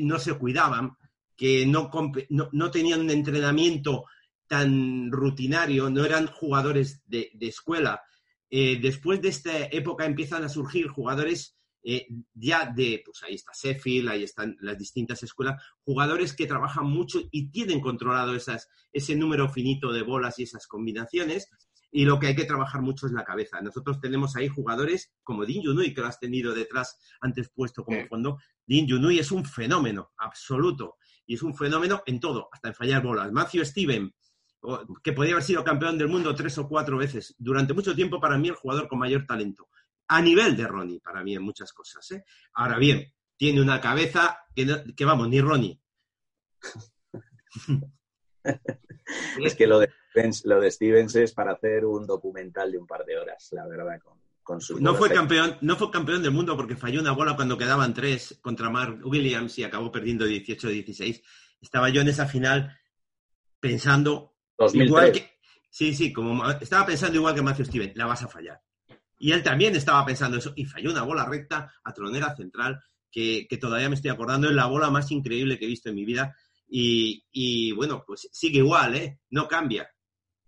no 0.00 0.18
se 0.18 0.34
cuidaban, 0.34 0.96
que 1.36 1.64
no, 1.64 1.88
no, 2.30 2.48
no, 2.50 2.70
tenían 2.72 3.00
un 3.00 3.10
entrenamiento 3.10 4.06
tan 4.48 5.12
rutinario, 5.12 5.90
no 5.90 6.04
eran 6.04 6.26
jugadores 6.26 7.02
de, 7.06 7.30
escuela. 7.40 8.02
Eh, 8.50 8.78
después 8.80 9.20
de 9.20 9.28
esta 9.28 9.66
época 9.66 10.06
empiezan 10.06 10.42
a 10.42 10.48
surgir 10.48 10.88
jugadores 10.88 11.58
eh, 11.82 12.06
ya 12.34 12.66
de, 12.66 13.02
pues 13.04 13.22
ahí 13.22 13.34
está 13.34 13.52
Sheffield, 13.54 14.08
ahí 14.08 14.24
están 14.24 14.56
las 14.60 14.76
distintas 14.76 15.22
escuelas, 15.22 15.62
jugadores 15.84 16.34
que 16.34 16.46
trabajan 16.46 16.86
mucho 16.86 17.20
y 17.30 17.50
tienen 17.50 17.80
controlado 17.80 18.34
esas, 18.34 18.68
ese 18.92 19.14
número 19.14 19.48
finito 19.48 19.92
de 19.92 20.02
bolas 20.02 20.38
y 20.38 20.42
esas 20.42 20.66
combinaciones. 20.66 21.48
Y 21.90 22.04
lo 22.04 22.18
que 22.18 22.26
hay 22.26 22.36
que 22.36 22.44
trabajar 22.44 22.82
mucho 22.82 23.06
es 23.06 23.12
la 23.12 23.24
cabeza. 23.24 23.62
Nosotros 23.62 24.00
tenemos 24.00 24.36
ahí 24.36 24.48
jugadores 24.48 25.14
como 25.22 25.46
Dean 25.46 25.62
Junui, 25.64 25.94
que 25.94 26.02
lo 26.02 26.06
has 26.06 26.20
tenido 26.20 26.52
detrás 26.52 26.98
antes 27.20 27.48
puesto 27.48 27.82
como 27.82 28.06
fondo. 28.08 28.38
Dean 28.66 28.86
Junui 28.86 29.18
es 29.18 29.32
un 29.32 29.44
fenómeno 29.44 30.12
absoluto. 30.18 30.96
Y 31.24 31.34
es 31.34 31.42
un 31.42 31.54
fenómeno 31.54 32.02
en 32.04 32.20
todo, 32.20 32.48
hasta 32.52 32.68
en 32.68 32.74
fallar 32.74 33.02
bolas. 33.02 33.32
Matthew 33.32 33.64
Steven, 33.64 34.14
que 35.02 35.12
podía 35.12 35.32
haber 35.32 35.44
sido 35.44 35.64
campeón 35.64 35.98
del 35.98 36.08
mundo 36.08 36.34
tres 36.34 36.58
o 36.58 36.68
cuatro 36.68 36.98
veces. 36.98 37.34
Durante 37.38 37.74
mucho 37.74 37.94
tiempo, 37.94 38.20
para 38.20 38.36
mí, 38.38 38.48
el 38.48 38.54
jugador 38.54 38.88
con 38.88 38.98
mayor 38.98 39.24
talento. 39.26 39.68
A 40.08 40.20
nivel 40.20 40.56
de 40.56 40.66
Ronnie, 40.66 41.00
para 41.00 41.22
mí, 41.22 41.34
en 41.34 41.42
muchas 41.42 41.72
cosas. 41.72 42.10
¿eh? 42.12 42.24
Ahora 42.54 42.78
bien, 42.78 43.12
tiene 43.36 43.60
una 43.62 43.80
cabeza 43.80 44.44
que, 44.54 45.04
vamos, 45.04 45.28
ni 45.28 45.40
Ronnie. 45.40 45.80
es 49.42 49.54
que 49.54 49.66
lo 49.66 49.78
de, 49.78 49.90
Stevens, 50.10 50.44
lo 50.44 50.60
de 50.60 50.70
Stevens 50.70 51.16
es 51.16 51.32
para 51.32 51.52
hacer 51.52 51.84
un 51.84 52.06
documental 52.06 52.72
de 52.72 52.78
un 52.78 52.86
par 52.86 53.04
de 53.04 53.16
horas, 53.16 53.48
la 53.52 53.66
verdad, 53.66 54.00
con, 54.42 54.60
su 54.60 54.80
no 54.80 54.94
fue 54.94 55.10
campeón 55.10 55.58
no 55.60 55.76
fue 55.76 55.90
campeón 55.90 56.22
del 56.22 56.30
mundo 56.30 56.56
porque 56.56 56.74
falló 56.74 57.02
una 57.02 57.12
bola 57.12 57.36
cuando 57.36 57.58
quedaban 57.58 57.92
tres 57.92 58.38
contra 58.40 58.70
Mark 58.70 58.98
Williams 59.04 59.58
y 59.58 59.64
acabó 59.64 59.92
perdiendo 59.92 60.24
18-16 60.24 61.22
estaba 61.60 61.90
yo 61.90 62.00
en 62.00 62.08
esa 62.08 62.24
final 62.24 62.74
pensando 63.60 64.37
Igual 64.72 65.12
que, 65.12 65.38
sí, 65.70 65.94
sí, 65.94 66.12
como 66.12 66.48
estaba 66.50 66.86
pensando 66.86 67.16
igual 67.16 67.34
que 67.34 67.42
Matthew 67.42 67.66
Steven, 67.66 67.92
la 67.94 68.06
vas 68.06 68.22
a 68.22 68.28
fallar. 68.28 68.60
Y 69.18 69.32
él 69.32 69.42
también 69.42 69.74
estaba 69.74 70.04
pensando 70.04 70.38
eso 70.38 70.52
y 70.56 70.64
falló 70.64 70.90
una 70.90 71.02
bola 71.02 71.26
recta 71.26 71.72
a 71.82 71.92
tronera 71.92 72.34
central 72.36 72.80
que, 73.10 73.46
todavía 73.60 73.88
me 73.88 73.96
estoy 73.96 74.10
acordando, 74.10 74.48
es 74.48 74.54
la 74.54 74.66
bola 74.66 74.90
más 74.90 75.10
increíble 75.10 75.58
que 75.58 75.64
he 75.64 75.68
visto 75.68 75.88
en 75.88 75.96
mi 75.96 76.04
vida. 76.04 76.36
Y, 76.68 77.72
bueno, 77.72 78.04
pues 78.06 78.28
sigue 78.32 78.58
igual, 78.58 78.94
¿eh? 78.94 79.20
No 79.30 79.48
cambia. 79.48 79.90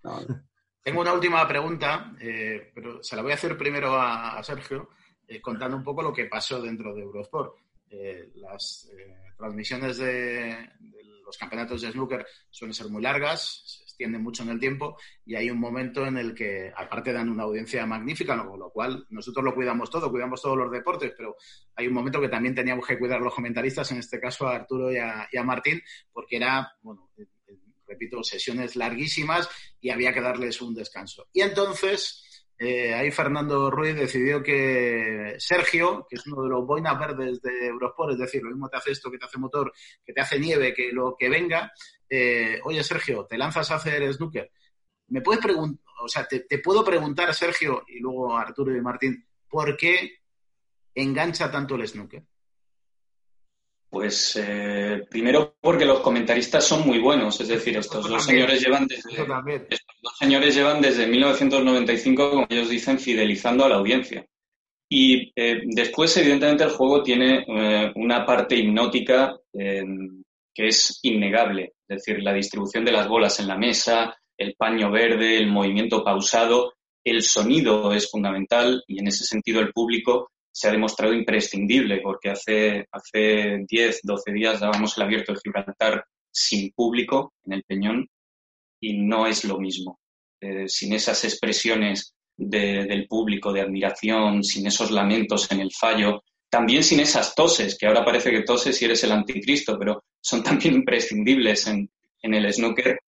Tengo 0.83 1.03
una 1.03 1.13
última 1.13 1.47
pregunta, 1.47 2.15
eh, 2.21 2.71
pero 2.75 3.03
se 3.03 3.15
la 3.15 3.23
voy 3.23 3.33
a 3.33 3.35
hacer 3.35 3.57
primero 3.57 3.95
a, 4.01 4.43
Sergio, 4.43 4.91
eh, 5.27 5.41
contando 5.41 5.77
un 5.77 5.85
poco 5.85 6.03
lo 6.03 6.13
que 6.13 6.25
pasó 6.25 6.61
dentro 6.61 6.95
de 6.95 7.03
Eurosport. 7.03 7.55
Eh, 7.91 8.31
las 8.37 8.89
transmisiones 9.37 9.99
de, 9.99 10.71
de, 10.79 11.05
los 11.25 11.37
campeonatos 11.37 11.83
de 11.83 11.93
snooker 11.93 12.27
suelen 12.49 12.75
ser 12.75 12.89
muy 12.89 13.03
largas, 13.03 13.80
extiende 14.01 14.19
mucho 14.19 14.43
en 14.43 14.49
el 14.49 14.59
tiempo 14.59 14.97
y 15.27 15.35
hay 15.35 15.51
un 15.51 15.59
momento 15.59 16.07
en 16.07 16.17
el 16.17 16.35
que, 16.35 16.73
aparte, 16.75 17.13
dan 17.13 17.29
una 17.29 17.43
audiencia 17.43 17.85
magnífica, 17.85 18.43
con 18.47 18.59
lo 18.59 18.71
cual 18.71 19.07
nosotros 19.11 19.45
lo 19.45 19.55
cuidamos 19.55 19.91
todo, 19.91 20.11
cuidamos 20.11 20.41
todos 20.41 20.57
los 20.57 20.73
deportes, 20.73 21.13
pero 21.17 21.37
hay 21.75 21.87
un 21.87 21.93
momento 21.93 22.21
que 22.21 22.31
también 22.31 22.55
teníamos 22.55 22.87
que 22.87 22.99
cuidar 22.99 23.21
los 23.21 23.35
comentaristas, 23.35 23.93
en 23.93 23.99
este 23.99 24.19
caso 24.19 24.49
a 24.49 24.57
Arturo 24.57 24.91
y 24.91 24.97
a, 24.97 25.45
Martín, 25.45 25.83
porque 26.13 26.37
era, 26.37 26.73
bueno, 26.81 27.11
eh, 27.19 27.27
eh, 27.49 27.57
repito, 27.87 28.23
sesiones 28.23 28.75
larguísimas 28.75 29.49
y 29.81 29.91
había 29.91 30.15
que 30.15 30.23
darles 30.23 30.61
un 30.63 30.75
descanso. 30.75 31.29
Y 31.33 31.43
entonces... 31.43 32.27
Eh, 32.63 32.93
ahí 32.93 33.11
Fernando 33.11 33.71
Ruiz 33.71 33.97
decidió 33.97 34.43
que 34.43 35.35
Sergio, 35.39 36.07
que 36.07 36.17
es 36.17 36.27
uno 36.27 36.43
de 36.43 36.51
los 36.51 36.67
boinas 36.67 36.99
verdes 36.99 37.41
de 37.41 37.69
Eurosport, 37.69 38.13
es 38.13 38.19
decir, 38.19 38.43
lo 38.43 38.51
mismo 38.51 38.69
te 38.69 38.77
hace 38.77 38.91
esto, 38.91 39.11
que 39.11 39.17
te 39.17 39.25
hace 39.25 39.39
motor, 39.39 39.73
que 40.05 40.13
te 40.13 40.21
hace 40.21 40.39
nieve, 40.39 40.75
que 40.75 40.93
lo 40.93 41.17
que 41.19 41.31
venga, 41.31 41.73
eh, 42.11 42.61
oye 42.65 42.83
Sergio, 42.83 43.25
te 43.25 43.39
lanzas 43.39 43.71
a 43.71 43.77
hacer 43.77 44.13
snooker. 44.13 44.51
¿Me 45.09 45.21
puedes 45.21 45.43
preguntar, 45.43 45.85
o 46.03 46.09
sea, 46.09 46.27
te, 46.27 46.59
puedo 46.59 46.85
preguntar, 46.85 47.33
Sergio, 47.35 47.85
y 47.87 48.01
luego 48.01 48.37
Arturo 48.37 48.77
y 48.77 48.81
Martín, 48.81 49.25
¿por 49.49 49.77
qué 49.77 50.19
engancha 50.95 51.51
tanto 51.51 51.77
el 51.77 51.87
snooker? 51.87 52.23
Pues 53.89 54.37
eh, 54.41 55.05
primero 55.09 55.57
porque 55.61 55.85
los 55.85 56.01
comentaristas 56.01 56.65
son 56.65 56.87
muy 56.87 56.99
buenos, 57.01 57.41
es 57.41 57.49
decir, 57.49 57.77
estos 57.77 58.09
dos 58.09 58.25
señores 58.25 58.61
llevan 58.61 58.87
desde 58.87 59.11
estos 59.11 59.97
dos 60.01 60.17
señores 60.19 60.55
llevan 60.55 60.81
desde 60.81 61.09
1995, 61.09 62.31
como 62.31 62.47
ellos 62.49 62.69
dicen, 62.69 62.99
fidelizando 62.99 63.65
a 63.65 63.69
la 63.69 63.77
audiencia. 63.77 64.25
Y 64.89 65.33
eh, 65.37 65.63
después, 65.67 66.17
evidentemente, 66.17 66.65
el 66.65 66.71
juego 66.71 67.03
tiene 67.03 67.45
una 67.95 68.25
parte 68.25 68.57
hipnótica 68.57 69.37
que 69.53 70.67
es 70.67 70.99
innegable. 71.03 71.75
Es 71.91 72.05
decir, 72.05 72.23
la 72.23 72.33
distribución 72.33 72.85
de 72.85 72.93
las 72.93 73.09
bolas 73.09 73.41
en 73.41 73.49
la 73.49 73.59
mesa, 73.59 74.17
el 74.39 74.55
paño 74.55 74.93
verde, 74.93 75.37
el 75.39 75.49
movimiento 75.49 76.05
pausado, 76.05 76.75
el 77.05 77.23
sonido 77.25 77.93
es 77.93 78.09
fundamental 78.09 78.85
y 78.87 79.01
en 79.01 79.09
ese 79.09 79.25
sentido 79.25 79.61
el 79.61 79.73
público 79.73 80.31
se 80.53 80.69
ha 80.69 80.71
demostrado 80.71 81.13
imprescindible 81.13 82.01
porque 82.01 82.31
hace, 82.31 82.87
hace 82.93 83.65
10, 83.69 84.01
12 84.05 84.33
días 84.33 84.61
dábamos 84.61 84.97
el 84.97 85.03
abierto 85.03 85.33
de 85.33 85.41
Gibraltar 85.43 86.05
sin 86.31 86.71
público 86.71 87.35
en 87.45 87.55
el 87.55 87.65
Peñón 87.65 88.07
y 88.81 88.97
no 88.97 89.27
es 89.27 89.45
lo 89.45 89.59
mismo. 89.59 89.99
Eh, 90.41 90.69
sin 90.69 90.93
esas 90.93 91.25
expresiones 91.25 92.15
del 92.37 93.09
público 93.09 93.53
de 93.53 93.63
admiración, 93.63 94.45
sin 94.45 94.69
esos 94.69 94.93
lamentos 94.93 95.51
en 95.51 95.59
el 95.61 95.73
fallo, 95.73 96.23
también 96.51 96.83
sin 96.83 97.01
esas 97.01 97.35
toses, 97.35 97.79
que 97.79 97.87
ahora 97.87 98.05
parece 98.05 98.31
que 98.31 98.43
toses 98.43 98.77
si 98.77 98.85
eres 98.85 99.03
el 99.05 99.13
anticristo, 99.13 99.79
pero 99.79 100.05
son 100.21 100.43
también 100.43 100.75
imprescindibles 100.83 101.67
en, 101.69 101.89
el 102.23 102.53
snooker. 102.53 102.99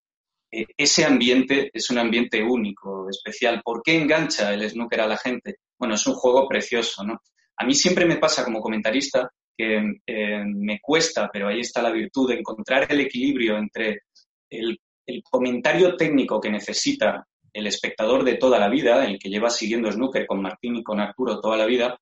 eh, 0.50 0.66
ese 0.76 1.04
ambiente 1.04 1.70
es 1.72 1.90
un 1.90 1.98
ambiente 1.98 2.42
único, 2.42 3.08
especial. 3.10 3.60
¿Por 3.62 3.82
qué 3.82 3.96
engancha 4.00 4.54
el 4.54 4.68
snooker 4.70 5.00
a 5.00 5.08
la 5.08 5.16
gente? 5.16 5.56
Bueno, 5.78 5.96
es 5.96 6.06
un 6.06 6.14
juego 6.14 6.48
precioso, 6.48 7.04
¿no? 7.04 7.20
A 7.56 7.66
mí 7.66 7.74
siempre 7.74 8.06
me 8.06 8.16
pasa 8.16 8.44
como 8.44 8.60
comentarista 8.60 9.30
que 9.56 10.00
eh, 10.06 10.44
me 10.46 10.80
cuesta, 10.80 11.28
pero 11.30 11.48
ahí 11.48 11.60
está 11.60 11.82
la 11.82 11.90
virtud 11.90 12.30
de 12.30 12.38
encontrar 12.38 12.86
el 12.90 13.00
equilibrio 13.00 13.58
entre 13.58 14.02
el, 14.48 14.78
el, 15.06 15.22
comentario 15.22 15.96
técnico 15.96 16.40
que 16.40 16.50
necesita 16.50 17.26
el 17.52 17.66
espectador 17.66 18.24
de 18.24 18.34
toda 18.34 18.58
la 18.58 18.68
vida, 18.68 19.04
el 19.04 19.18
que 19.18 19.28
lleva 19.28 19.50
siguiendo 19.50 19.92
snooker 19.92 20.26
con 20.26 20.40
Martín 20.40 20.76
y 20.76 20.82
con 20.82 21.00
Arturo 21.00 21.40
toda 21.40 21.58
la 21.58 21.66
vida, 21.66 21.98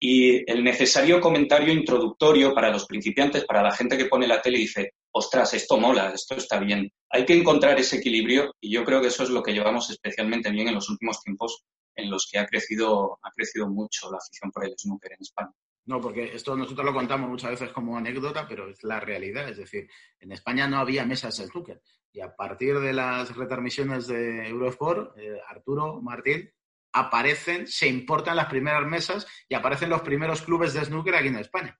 y 0.00 0.50
el 0.50 0.62
necesario 0.62 1.20
comentario 1.20 1.72
introductorio 1.72 2.54
para 2.54 2.70
los 2.70 2.86
principiantes, 2.86 3.44
para 3.44 3.62
la 3.62 3.74
gente 3.74 3.96
que 3.96 4.06
pone 4.06 4.26
la 4.26 4.42
tele 4.42 4.58
y 4.58 4.62
dice, 4.62 4.94
ostras, 5.12 5.54
esto 5.54 5.78
mola, 5.78 6.10
esto 6.10 6.34
está 6.34 6.58
bien. 6.58 6.90
Hay 7.10 7.24
que 7.24 7.34
encontrar 7.34 7.78
ese 7.78 7.96
equilibrio 7.96 8.54
y 8.60 8.72
yo 8.72 8.84
creo 8.84 9.00
que 9.00 9.08
eso 9.08 9.22
es 9.22 9.30
lo 9.30 9.42
que 9.42 9.52
llevamos 9.52 9.88
especialmente 9.90 10.50
bien 10.50 10.68
en 10.68 10.74
los 10.74 10.88
últimos 10.90 11.20
tiempos 11.22 11.64
en 11.96 12.10
los 12.10 12.28
que 12.30 12.38
ha 12.38 12.46
crecido, 12.46 13.18
ha 13.22 13.30
crecido 13.30 13.68
mucho 13.68 14.10
la 14.10 14.18
afición 14.18 14.50
por 14.50 14.64
el 14.64 14.74
snooker 14.76 15.12
en 15.12 15.20
España. 15.20 15.52
No, 15.86 16.00
porque 16.00 16.34
esto 16.34 16.56
nosotros 16.56 16.84
lo 16.84 16.94
contamos 16.94 17.28
muchas 17.28 17.50
veces 17.50 17.70
como 17.70 17.96
anécdota, 17.96 18.46
pero 18.48 18.70
es 18.70 18.82
la 18.82 19.00
realidad. 19.00 19.48
Es 19.48 19.58
decir, 19.58 19.88
en 20.18 20.32
España 20.32 20.66
no 20.66 20.78
había 20.78 21.04
mesas 21.04 21.36
de 21.36 21.46
snooker. 21.46 21.80
Y 22.10 22.20
a 22.20 22.34
partir 22.34 22.78
de 22.78 22.92
las 22.92 23.36
retransmisiones 23.36 24.06
de 24.06 24.48
Eurosport, 24.48 25.16
eh, 25.18 25.38
Arturo, 25.46 26.00
Martín, 26.00 26.50
aparecen, 26.94 27.66
se 27.66 27.88
importan 27.88 28.36
las 28.36 28.46
primeras 28.46 28.86
mesas 28.86 29.26
y 29.48 29.54
aparecen 29.54 29.90
los 29.90 30.02
primeros 30.02 30.42
clubes 30.42 30.72
de 30.72 30.84
snooker 30.84 31.16
aquí 31.16 31.28
en 31.28 31.36
España. 31.36 31.78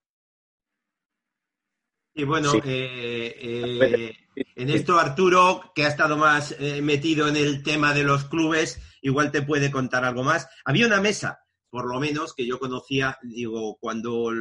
Y 2.13 2.23
bueno, 2.25 2.53
eh, 2.63 3.33
eh, 3.37 4.15
en 4.55 4.69
esto 4.69 4.99
Arturo, 4.99 5.71
que 5.73 5.85
ha 5.85 5.89
estado 5.89 6.17
más 6.17 6.55
eh, 6.59 6.81
metido 6.81 7.27
en 7.27 7.37
el 7.37 7.63
tema 7.63 7.93
de 7.93 8.03
los 8.03 8.25
clubes, 8.25 8.79
igual 9.01 9.31
te 9.31 9.41
puede 9.41 9.71
contar 9.71 10.05
algo 10.05 10.23
más. 10.23 10.47
Había 10.65 10.87
una 10.87 11.01
mesa, 11.01 11.39
por 11.69 11.89
lo 11.89 11.99
menos, 11.99 12.33
que 12.33 12.45
yo 12.45 12.59
conocía, 12.59 13.17
digo, 13.21 13.77
cuando 13.79 14.31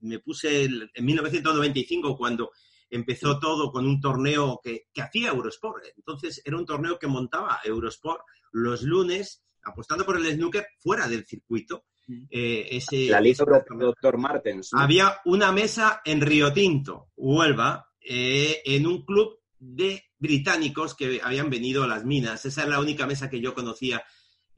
me 0.00 0.18
puse 0.20 0.64
en 0.64 1.04
1995, 1.04 2.16
cuando 2.16 2.52
empezó 2.88 3.38
todo 3.38 3.70
con 3.70 3.86
un 3.86 4.00
torneo 4.00 4.60
que, 4.62 4.86
que 4.92 5.02
hacía 5.02 5.30
Eurosport. 5.30 5.84
Entonces 5.96 6.42
era 6.44 6.56
un 6.56 6.66
torneo 6.66 6.98
que 6.98 7.06
montaba 7.06 7.60
Eurosport 7.64 8.22
los 8.52 8.82
lunes, 8.82 9.44
apostando 9.64 10.04
por 10.04 10.16
el 10.16 10.26
snooker 10.32 10.66
fuera 10.78 11.06
del 11.08 11.26
circuito 11.26 11.84
eh, 12.28 12.68
ese, 12.70 13.08
la 13.08 13.20
lista 13.20 13.44
doctor 13.44 14.18
Martens. 14.18 14.70
Había 14.72 15.18
una 15.24 15.52
mesa 15.52 16.00
en 16.04 16.20
Río 16.20 16.52
Tinto, 16.52 17.10
Huelva, 17.16 17.88
eh, 18.00 18.62
en 18.64 18.86
un 18.86 19.04
club 19.04 19.38
de 19.58 20.04
británicos 20.18 20.94
que 20.94 21.20
habían 21.22 21.50
venido 21.50 21.84
a 21.84 21.88
las 21.88 22.04
minas. 22.04 22.44
Esa 22.44 22.62
es 22.62 22.68
la 22.68 22.80
única 22.80 23.06
mesa 23.06 23.30
que 23.30 23.40
yo 23.40 23.54
conocía 23.54 24.02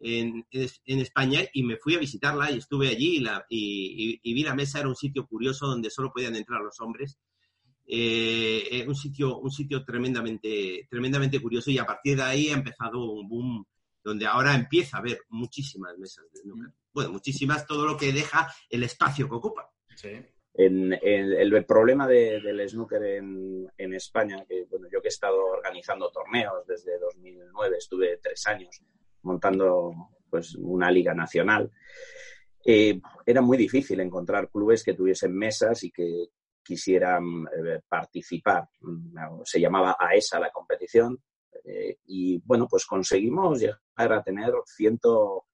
en, 0.00 0.46
España 0.84 1.40
y 1.52 1.62
me 1.62 1.76
fui 1.76 1.94
a 1.94 1.98
visitarla 1.98 2.50
y 2.50 2.58
estuve 2.58 2.88
allí 2.88 3.16
y, 3.16 3.20
la, 3.20 3.44
y, 3.48 4.34
vi 4.34 4.42
la 4.42 4.54
mesa, 4.54 4.80
era 4.80 4.88
un 4.88 4.96
sitio 4.96 5.26
curioso 5.26 5.66
donde 5.66 5.90
solo 5.90 6.12
podían 6.12 6.36
entrar 6.36 6.60
los 6.60 6.80
hombres. 6.80 7.18
Eh, 7.86 8.84
un 8.86 8.94
sitio, 8.94 9.38
un 9.38 9.50
sitio 9.50 9.84
tremendamente, 9.84 10.86
tremendamente 10.88 11.40
curioso 11.40 11.70
y 11.70 11.78
a 11.78 11.84
partir 11.84 12.16
de 12.16 12.22
ahí 12.22 12.48
ha 12.48 12.54
empezado 12.54 13.04
un 13.10 13.28
boom 13.28 13.64
donde 14.02 14.26
ahora 14.26 14.54
empieza 14.54 14.96
a 14.96 15.00
haber 15.00 15.20
muchísimas 15.28 15.96
mesas 15.98 16.24
de 16.32 16.40
snooker 16.40 16.72
bueno, 16.92 17.12
muchísimas, 17.12 17.66
todo 17.66 17.86
lo 17.86 17.96
que 17.96 18.12
deja 18.12 18.52
el 18.68 18.82
espacio 18.82 19.28
que 19.28 19.34
ocupa. 19.34 19.70
En, 20.54 20.92
el, 20.92 21.64
problema 21.64 22.06
del 22.06 22.68
snooker 22.68 23.02
en, 23.02 23.94
España, 23.94 24.44
que 24.46 24.66
bueno, 24.68 24.88
yo 24.92 25.00
que 25.00 25.08
he 25.08 25.10
estado 25.10 25.42
organizando 25.46 26.10
torneos 26.10 26.66
desde 26.66 26.98
2009, 26.98 27.76
estuve 27.78 28.18
tres 28.18 28.46
años 28.46 28.82
montando 29.22 29.92
pues 30.28 30.54
una 30.56 30.90
liga 30.90 31.14
nacional, 31.14 31.70
eh, 32.64 33.00
era 33.24 33.40
muy 33.40 33.56
difícil 33.56 34.00
encontrar 34.00 34.50
clubes 34.50 34.84
que 34.84 34.94
tuviesen 34.94 35.34
mesas 35.34 35.82
y 35.84 35.90
que 35.90 36.26
quisieran 36.62 37.46
eh, 37.46 37.80
participar. 37.88 38.68
Se 39.44 39.60
llamaba 39.60 39.96
AESA 39.98 40.38
la 40.38 40.50
competición 40.50 41.18
eh, 41.64 41.96
y 42.06 42.40
bueno, 42.44 42.66
pues 42.68 42.86
conseguimos 42.86 43.60
llegar 43.60 44.12
a 44.12 44.22
tener 44.22 44.52
ciento 44.66 45.46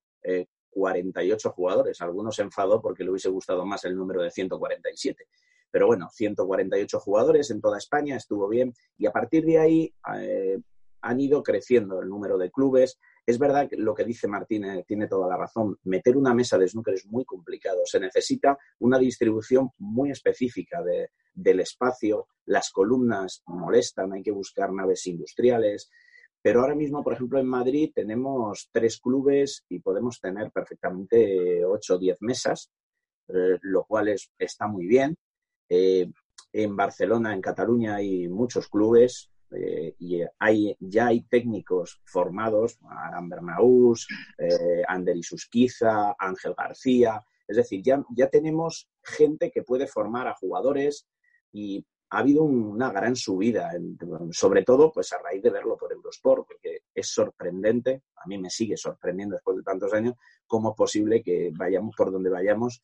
48 0.70 1.50
jugadores. 1.50 2.00
Algunos 2.00 2.36
se 2.36 2.42
enfadó 2.42 2.80
porque 2.80 3.04
le 3.04 3.10
hubiese 3.10 3.28
gustado 3.28 3.66
más 3.66 3.84
el 3.84 3.96
número 3.96 4.22
de 4.22 4.30
147. 4.30 5.26
Pero 5.70 5.86
bueno, 5.86 6.08
148 6.10 7.00
jugadores 7.00 7.50
en 7.50 7.60
toda 7.60 7.78
España, 7.78 8.16
estuvo 8.16 8.48
bien. 8.48 8.72
Y 8.96 9.06
a 9.06 9.12
partir 9.12 9.44
de 9.44 9.58
ahí 9.58 9.94
eh, 10.14 10.58
han 11.02 11.20
ido 11.20 11.42
creciendo 11.42 12.00
el 12.00 12.08
número 12.08 12.38
de 12.38 12.50
clubes. 12.50 12.98
Es 13.28 13.38
verdad 13.38 13.68
que 13.68 13.76
lo 13.76 13.94
que 13.94 14.06
dice 14.06 14.26
Martínez 14.26 14.86
tiene 14.86 15.06
toda 15.06 15.28
la 15.28 15.36
razón. 15.36 15.78
Meter 15.82 16.16
una 16.16 16.32
mesa 16.32 16.56
de 16.56 16.66
snooker 16.66 16.94
es 16.94 17.04
muy 17.04 17.26
complicado. 17.26 17.82
Se 17.84 18.00
necesita 18.00 18.56
una 18.78 18.98
distribución 18.98 19.68
muy 19.76 20.10
específica 20.10 20.82
del 21.34 21.60
espacio. 21.60 22.28
Las 22.46 22.70
columnas 22.70 23.42
molestan, 23.44 24.14
hay 24.14 24.22
que 24.22 24.30
buscar 24.30 24.72
naves 24.72 25.06
industriales. 25.08 25.90
Pero 26.40 26.62
ahora 26.62 26.74
mismo, 26.74 27.04
por 27.04 27.12
ejemplo, 27.12 27.38
en 27.38 27.48
Madrid 27.48 27.92
tenemos 27.94 28.70
tres 28.72 28.98
clubes 28.98 29.62
y 29.68 29.80
podemos 29.80 30.18
tener 30.22 30.50
perfectamente 30.50 31.62
ocho 31.66 31.96
o 31.96 31.98
diez 31.98 32.16
mesas, 32.22 32.70
eh, 33.28 33.58
lo 33.60 33.84
cual 33.84 34.08
está 34.38 34.68
muy 34.68 34.86
bien. 34.86 35.14
Eh, 35.68 36.10
en 36.50 36.74
Barcelona, 36.74 37.34
en 37.34 37.42
Cataluña, 37.42 37.96
hay 37.96 38.26
muchos 38.26 38.68
clubes 38.68 39.28
eh, 39.50 39.94
y 39.98 40.20
hay, 40.38 40.76
ya 40.80 41.08
hay 41.08 41.22
técnicos 41.22 42.00
formados, 42.04 42.78
Aran 42.88 43.28
Bernaús, 43.28 44.06
Ander 44.86 45.16
Isusquiza, 45.16 46.14
Ángel 46.18 46.54
García. 46.56 47.24
Es 47.46 47.56
decir, 47.56 47.82
ya, 47.82 48.04
ya 48.14 48.28
tenemos 48.28 48.90
gente 49.02 49.50
que 49.50 49.62
puede 49.62 49.86
formar 49.86 50.28
a 50.28 50.34
jugadores 50.34 51.06
y 51.52 51.84
ha 52.10 52.18
habido 52.18 52.42
una 52.42 52.90
gran 52.90 53.16
subida, 53.16 53.70
sobre 54.30 54.64
todo 54.64 54.90
pues 54.92 55.12
a 55.12 55.18
raíz 55.18 55.42
de 55.42 55.50
verlo 55.50 55.76
por 55.76 55.92
Eurosport, 55.92 56.46
porque 56.46 56.82
es 56.94 57.08
sorprendente, 57.08 58.02
a 58.16 58.26
mí 58.26 58.38
me 58.38 58.50
sigue 58.50 58.76
sorprendiendo 58.76 59.34
después 59.34 59.58
de 59.58 59.62
tantos 59.62 59.92
años, 59.92 60.14
cómo 60.46 60.70
es 60.70 60.76
posible 60.76 61.22
que 61.22 61.50
vayamos 61.54 61.94
por 61.96 62.10
donde 62.10 62.30
vayamos. 62.30 62.80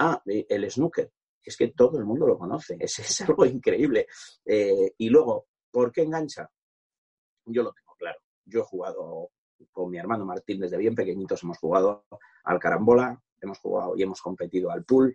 Ah, 0.00 0.20
el 0.26 0.70
snooker, 0.70 1.10
es 1.42 1.56
que 1.56 1.68
todo 1.68 1.98
el 1.98 2.04
mundo 2.04 2.26
lo 2.26 2.38
conoce, 2.38 2.76
es, 2.80 3.20
algo 3.22 3.46
increíble. 3.46 4.06
Eh, 4.44 4.92
y 4.98 5.08
luego, 5.08 5.46
¿por 5.70 5.92
qué 5.92 6.02
engancha? 6.02 6.50
Yo 7.46 7.62
lo 7.62 7.72
tengo 7.72 7.94
claro. 7.96 8.18
Yo 8.44 8.60
he 8.60 8.64
jugado 8.64 9.30
con 9.72 9.90
mi 9.90 9.98
hermano 9.98 10.24
Martín 10.24 10.60
desde 10.60 10.76
bien 10.76 10.94
pequeñitos, 10.94 11.42
hemos 11.42 11.58
jugado 11.58 12.06
al 12.44 12.58
carambola, 12.58 13.20
hemos 13.40 13.58
jugado 13.58 13.96
y 13.96 14.02
hemos 14.02 14.20
competido 14.20 14.70
al 14.70 14.84
pool, 14.84 15.14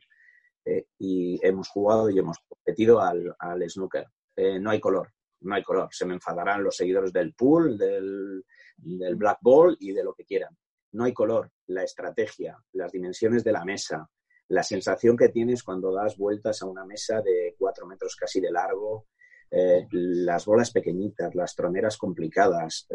eh, 0.66 0.88
y 0.98 1.40
hemos 1.46 1.70
jugado 1.70 2.10
y 2.10 2.20
hemos 2.20 2.38
competido 2.48 3.00
al, 3.00 3.36
al 3.40 3.70
snooker. 3.70 4.08
Eh, 4.36 4.60
no 4.60 4.72
hay 4.72 4.80
color, 4.80 5.14
no 5.42 5.56
hay 5.56 5.64
color. 5.64 5.90
Se 5.92 6.06
me 6.06 6.14
enfadarán 6.14 6.64
los 6.64 6.76
seguidores 6.76 7.12
del 7.12 7.34
pool, 7.34 7.78
del, 7.78 8.44
del 8.78 9.16
black 9.16 9.40
ball 9.42 9.78
y 9.80 9.92
de 9.92 10.04
lo 10.04 10.14
que 10.14 10.26
quieran. 10.26 10.58
No 10.94 11.04
hay 11.04 11.14
color. 11.14 11.52
La 11.68 11.84
estrategia, 11.84 12.58
las 12.74 12.92
dimensiones 12.92 13.44
de 13.44 13.52
la 13.52 13.66
mesa, 13.66 14.10
la 14.50 14.64
sensación 14.64 15.18
que 15.18 15.30
tienes 15.30 15.64
cuando 15.64 15.94
das 15.94 16.18
vueltas 16.18 16.62
a 16.62 16.66
una 16.66 16.86
mesa 16.86 17.22
de 17.22 17.56
cuatro 17.58 17.86
metros 17.86 18.16
casi 18.16 18.40
de 18.40 18.52
largo, 18.52 19.08
eh, 19.56 19.88
las 19.92 20.46
bolas 20.46 20.72
pequeñitas, 20.72 21.36
las 21.36 21.56
troneras 21.56 21.98
complicadas 21.98 22.88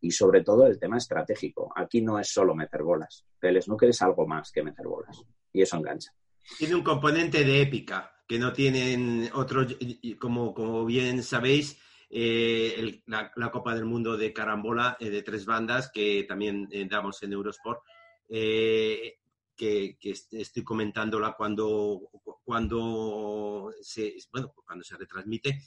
y 0.00 0.10
sobre 0.10 0.42
todo 0.42 0.66
el 0.66 0.78
tema 0.78 0.96
estratégico. 0.96 1.72
Aquí 1.76 2.00
no 2.00 2.18
es 2.18 2.30
solo 2.30 2.54
meter 2.54 2.82
bolas. 2.82 3.24
El 3.40 3.60
snooker 3.60 3.90
es 3.90 4.00
algo 4.02 4.26
más 4.26 4.50
que 4.50 4.62
meter 4.62 4.86
bolas 4.86 5.22
y 5.52 5.62
eso 5.62 5.76
engancha. 5.76 6.12
Tiene 6.58 6.74
un 6.74 6.82
componente 6.82 7.44
de 7.44 7.60
épica 7.60 8.12
que 8.26 8.38
no 8.38 8.52
tienen 8.52 9.28
otros, 9.34 9.76
como, 10.18 10.54
como 10.54 10.84
bien 10.84 11.22
sabéis, 11.22 11.78
eh, 12.08 13.02
la, 13.06 13.50
Copa 13.50 13.74
del 13.74 13.84
Mundo 13.84 14.16
de 14.16 14.32
Carambola 14.32 14.96
eh, 15.00 15.10
de 15.10 15.22
tres 15.22 15.44
bandas 15.44 15.90
que 15.92 16.24
también 16.28 16.68
eh, 16.70 16.86
damos 16.88 17.22
en 17.22 17.32
Eurosport, 17.32 17.82
que, 18.28 19.18
estoy 20.00 20.62
comentándola 20.62 21.34
cuando, 21.36 22.10
cuando, 22.44 23.72
se, 23.80 24.14
bueno, 24.30 24.52
cuando 24.64 24.84
se 24.84 24.96
retransmite, 24.96 25.60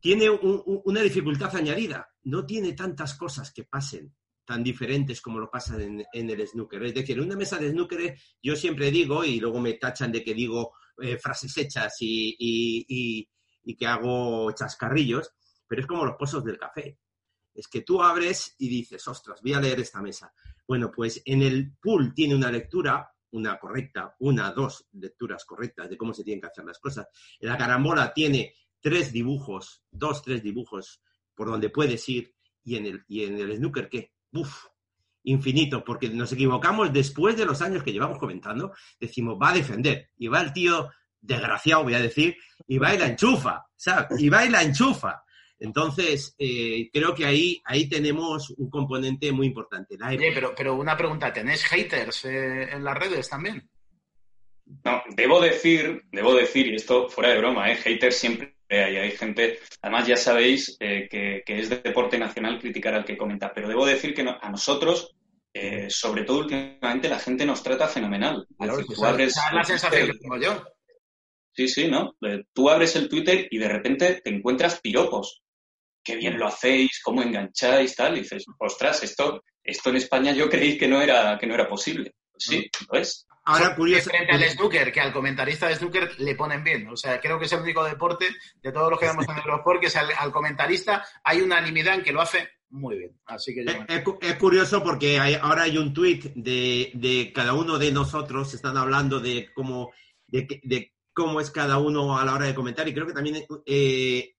tiene 0.00 0.30
una 0.30 1.02
dificultad 1.02 1.54
añadida, 1.54 2.08
no 2.24 2.46
tiene 2.46 2.72
tantas 2.72 3.14
cosas 3.14 3.52
que 3.52 3.64
pasen 3.64 4.14
tan 4.50 4.64
diferentes 4.64 5.20
como 5.20 5.38
lo 5.38 5.48
pasa 5.48 5.80
en, 5.80 6.04
el 6.12 6.48
snooker. 6.48 6.82
Es 6.82 6.94
decir, 6.94 7.16
en 7.18 7.24
una 7.24 7.36
mesa 7.36 7.56
de 7.58 7.70
snooker 7.70 8.18
yo 8.42 8.56
siempre 8.56 8.90
digo, 8.90 9.24
y 9.24 9.38
luego 9.38 9.60
me 9.60 9.74
tachan 9.74 10.10
de 10.10 10.24
que 10.24 10.34
digo 10.34 10.72
eh, 11.00 11.18
frases 11.18 11.56
hechas 11.56 11.94
y, 12.00 13.28
que 13.78 13.86
hago 13.86 14.50
chascarrillos, 14.50 15.30
pero 15.68 15.82
es 15.82 15.86
como 15.86 16.04
los 16.04 16.16
pozos 16.16 16.44
del 16.44 16.58
café. 16.58 16.98
Es 17.54 17.68
que 17.68 17.82
tú 17.82 18.02
abres 18.02 18.56
y 18.58 18.68
dices, 18.68 19.06
ostras, 19.06 19.40
voy 19.40 19.52
a 19.52 19.60
leer 19.60 19.78
esta 19.78 20.02
mesa. 20.02 20.32
Bueno, 20.66 20.90
pues 20.90 21.22
en 21.24 21.42
el 21.42 21.76
pool 21.80 22.12
tiene 22.12 22.34
una 22.34 22.50
lectura, 22.50 23.08
una 23.30 23.56
correcta, 23.58 24.16
una, 24.18 24.50
dos 24.50 24.88
lecturas 24.94 25.44
correctas 25.44 25.88
de 25.88 25.96
cómo 25.96 26.12
se 26.12 26.24
tienen 26.24 26.40
que 26.40 26.48
hacer 26.48 26.64
las 26.64 26.80
cosas. 26.80 27.06
En 27.38 27.48
la 27.48 27.56
carambola 27.56 28.12
tiene 28.12 28.52
tres 28.80 29.12
dibujos, 29.12 29.82
dos, 29.90 30.22
tres 30.22 30.42
dibujos 30.42 31.02
por 31.34 31.48
donde 31.48 31.70
puedes 31.70 32.08
ir. 32.08 32.34
Y 32.62 32.76
en 32.76 32.86
el, 32.86 33.04
y 33.08 33.24
en 33.24 33.38
el 33.38 33.56
snooker, 33.56 33.88
¿qué? 33.88 34.12
Uf, 34.32 34.66
infinito, 35.24 35.84
porque 35.84 36.08
nos 36.08 36.32
equivocamos 36.32 36.92
después 36.92 37.36
de 37.36 37.46
los 37.46 37.62
años 37.62 37.82
que 37.82 37.92
llevamos 37.92 38.18
comentando. 38.18 38.72
Decimos, 38.98 39.38
va 39.40 39.50
a 39.50 39.54
defender. 39.54 40.10
Y 40.18 40.28
va 40.28 40.42
el 40.42 40.52
tío 40.52 40.90
desgraciado, 41.20 41.84
voy 41.84 41.94
a 41.94 42.00
decir, 42.00 42.36
y 42.66 42.78
va 42.78 42.94
y 42.94 42.98
la 42.98 43.08
enchufa, 43.08 43.66
¿sabes? 43.76 44.20
Y 44.20 44.28
va 44.28 44.44
y 44.44 44.48
la 44.48 44.62
enchufa. 44.62 45.22
Entonces, 45.58 46.34
eh, 46.38 46.88
creo 46.90 47.14
que 47.14 47.26
ahí, 47.26 47.60
ahí 47.66 47.86
tenemos 47.86 48.50
un 48.50 48.70
componente 48.70 49.30
muy 49.30 49.46
importante. 49.46 49.98
Oye, 50.02 50.32
pero, 50.32 50.54
pero 50.56 50.74
una 50.74 50.96
pregunta, 50.96 51.30
¿tenés 51.32 51.62
haters 51.64 52.24
eh, 52.24 52.72
en 52.72 52.82
las 52.82 52.96
redes 52.96 53.28
también? 53.28 53.68
No, 54.84 55.02
debo 55.14 55.40
decir, 55.40 56.04
debo 56.10 56.34
decir, 56.34 56.68
y 56.68 56.76
esto 56.76 57.08
fuera 57.08 57.30
de 57.30 57.38
broma, 57.38 57.70
¿eh? 57.70 57.76
haters 57.76 58.16
siempre 58.16 58.56
hay, 58.78 58.96
hay 58.96 59.10
gente, 59.12 59.58
además 59.82 60.06
ya 60.06 60.16
sabéis 60.16 60.76
eh, 60.80 61.08
que, 61.10 61.42
que, 61.44 61.58
es 61.58 61.68
de 61.68 61.78
deporte 61.78 62.18
nacional 62.18 62.58
criticar 62.58 62.94
al 62.94 63.04
que 63.04 63.16
comenta, 63.16 63.52
pero 63.52 63.68
debo 63.68 63.86
decir 63.86 64.14
que 64.14 64.22
no, 64.22 64.38
a 64.40 64.50
nosotros, 64.50 65.14
eh, 65.52 65.88
sobre 65.90 66.24
todo 66.24 66.40
últimamente, 66.40 67.08
la 67.08 67.18
gente 67.18 67.44
nos 67.44 67.62
trata 67.62 67.88
fenomenal. 67.88 68.46
Claro, 68.56 68.76
decir, 68.76 68.96
tú 68.96 69.04
abres 69.04 69.34
la 69.52 69.64
sensación 69.64 70.06
que 70.06 70.18
tengo 70.18 70.38
yo. 70.38 70.64
Sí, 71.52 71.68
sí, 71.68 71.88
¿no? 71.88 72.14
Tú 72.52 72.70
abres 72.70 72.94
el 72.96 73.08
Twitter 73.08 73.48
y 73.50 73.58
de 73.58 73.68
repente 73.68 74.20
te 74.22 74.30
encuentras 74.30 74.80
piropos 74.80 75.42
qué 76.02 76.16
bien 76.16 76.38
lo 76.38 76.46
hacéis, 76.46 77.00
cómo 77.02 77.22
engancháis, 77.22 77.94
tal, 77.94 78.16
y 78.16 78.20
dices, 78.20 78.44
ostras, 78.58 79.02
esto, 79.02 79.44
esto 79.62 79.90
en 79.90 79.96
España 79.96 80.32
yo 80.32 80.48
creí 80.48 80.78
que 80.78 80.88
no 80.88 81.00
era, 81.00 81.38
que 81.38 81.46
no 81.46 81.54
era 81.54 81.68
posible. 81.68 82.14
Pues 82.32 82.44
sí, 82.44 82.70
lo 82.90 82.98
es. 82.98 83.26
Ahora, 83.44 83.74
curioso. 83.74 84.10
Frente 84.10 84.32
al 84.32 84.42
snooker, 84.44 84.92
que 84.92 85.00
al 85.00 85.12
comentarista 85.12 85.68
de 85.68 85.76
snooker 85.76 86.20
le 86.20 86.34
ponen 86.34 86.62
bien. 86.62 86.88
O 86.88 86.96
sea, 86.96 87.20
creo 87.20 87.38
que 87.38 87.46
es 87.46 87.52
el 87.52 87.60
único 87.60 87.84
deporte 87.84 88.26
de 88.62 88.72
todos 88.72 88.90
los 88.90 89.00
que 89.00 89.06
vemos 89.06 89.26
en 89.28 89.36
Eurosport 89.38 89.80
que 89.80 89.86
es 89.86 89.96
al, 89.96 90.08
al, 90.18 90.30
comentarista 90.30 91.04
hay 91.24 91.40
unanimidad 91.40 91.94
en 91.94 92.02
que 92.02 92.12
lo 92.12 92.20
hace 92.20 92.48
muy 92.70 92.98
bien. 92.98 93.20
Así 93.26 93.54
que 93.54 93.64
yo... 93.64 93.72
es, 93.88 94.02
es, 94.20 94.36
curioso 94.36 94.82
porque 94.82 95.18
hay, 95.18 95.34
ahora 95.34 95.64
hay 95.64 95.76
un 95.76 95.92
tuit 95.92 96.32
de, 96.34 96.92
de, 96.94 97.32
cada 97.34 97.52
uno 97.52 97.78
de 97.78 97.90
nosotros, 97.90 98.54
están 98.54 98.76
hablando 98.76 99.20
de 99.20 99.50
cómo, 99.52 99.92
de, 100.28 100.46
de, 100.62 100.94
cómo 101.12 101.40
es 101.40 101.50
cada 101.50 101.78
uno 101.78 102.16
a 102.16 102.24
la 102.24 102.34
hora 102.34 102.46
de 102.46 102.54
comentar 102.54 102.86
y 102.88 102.94
creo 102.94 103.06
que 103.06 103.12
también 103.12 103.44
eh, 103.66 104.36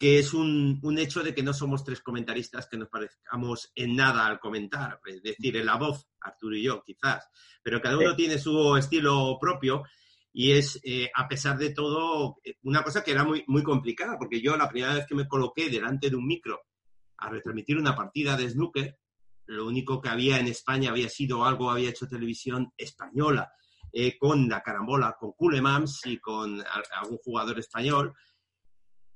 que 0.00 0.18
es 0.18 0.32
un, 0.32 0.80
un, 0.82 0.98
hecho 0.98 1.22
de 1.22 1.34
que 1.34 1.42
no 1.42 1.52
somos 1.52 1.84
tres 1.84 2.00
comentaristas 2.00 2.66
que 2.66 2.78
nos 2.78 2.88
parezcamos 2.88 3.70
en 3.74 3.94
nada 3.94 4.24
al 4.24 4.40
comentar, 4.40 4.98
es 5.04 5.22
decir, 5.22 5.58
en 5.58 5.66
la 5.66 5.76
voz, 5.76 6.08
Arturo 6.22 6.56
y 6.56 6.62
yo, 6.62 6.82
quizás, 6.82 7.28
pero 7.62 7.82
cada 7.82 7.98
uno 7.98 8.12
sí. 8.12 8.16
tiene 8.16 8.38
su 8.38 8.76
estilo 8.78 9.36
propio 9.38 9.82
y 10.32 10.52
es, 10.52 10.80
eh, 10.84 11.10
a 11.14 11.28
pesar 11.28 11.58
de 11.58 11.74
todo, 11.74 12.38
una 12.62 12.82
cosa 12.82 13.04
que 13.04 13.10
era 13.10 13.24
muy, 13.24 13.44
muy 13.46 13.62
complicada, 13.62 14.16
porque 14.16 14.40
yo 14.40 14.56
la 14.56 14.70
primera 14.70 14.94
vez 14.94 15.06
que 15.06 15.14
me 15.14 15.28
coloqué 15.28 15.68
delante 15.68 16.08
de 16.08 16.16
un 16.16 16.26
micro 16.26 16.62
a 17.18 17.28
retransmitir 17.28 17.76
una 17.76 17.94
partida 17.94 18.38
de 18.38 18.48
snooker, 18.48 18.98
lo 19.44 19.66
único 19.66 20.00
que 20.00 20.08
había 20.08 20.40
en 20.40 20.46
España 20.46 20.92
había 20.92 21.10
sido 21.10 21.44
algo, 21.44 21.70
había 21.70 21.90
hecho 21.90 22.08
televisión 22.08 22.72
española, 22.74 23.52
eh, 23.92 24.16
con 24.16 24.48
la 24.48 24.62
carambola, 24.62 25.14
con 25.18 25.32
Culemans 25.32 26.06
y 26.06 26.18
con 26.18 26.64
algún 27.02 27.18
jugador 27.18 27.58
español, 27.58 28.14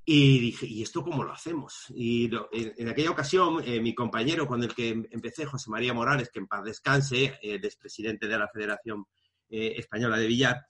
y 0.06 0.38
dije, 0.38 0.66
¿y 0.66 0.82
esto 0.82 1.02
cómo 1.02 1.24
lo 1.24 1.32
hacemos? 1.32 1.86
Y 1.94 2.28
lo, 2.28 2.48
en, 2.52 2.74
en, 2.76 2.88
aquella 2.88 3.10
ocasión, 3.10 3.62
eh, 3.64 3.80
mi 3.80 3.94
compañero 3.94 4.46
con 4.46 4.62
el 4.62 4.74
que 4.74 4.90
empecé, 5.10 5.46
José 5.46 5.70
María 5.70 5.94
Morales, 5.94 6.30
que 6.30 6.40
en 6.40 6.46
paz 6.46 6.62
descanse, 6.62 7.38
el 7.42 7.64
expresidente 7.64 8.28
de 8.28 8.38
la 8.38 8.48
Federación 8.48 9.06
eh, 9.48 9.74
Española 9.78 10.18
de 10.18 10.26
Billar, 10.26 10.66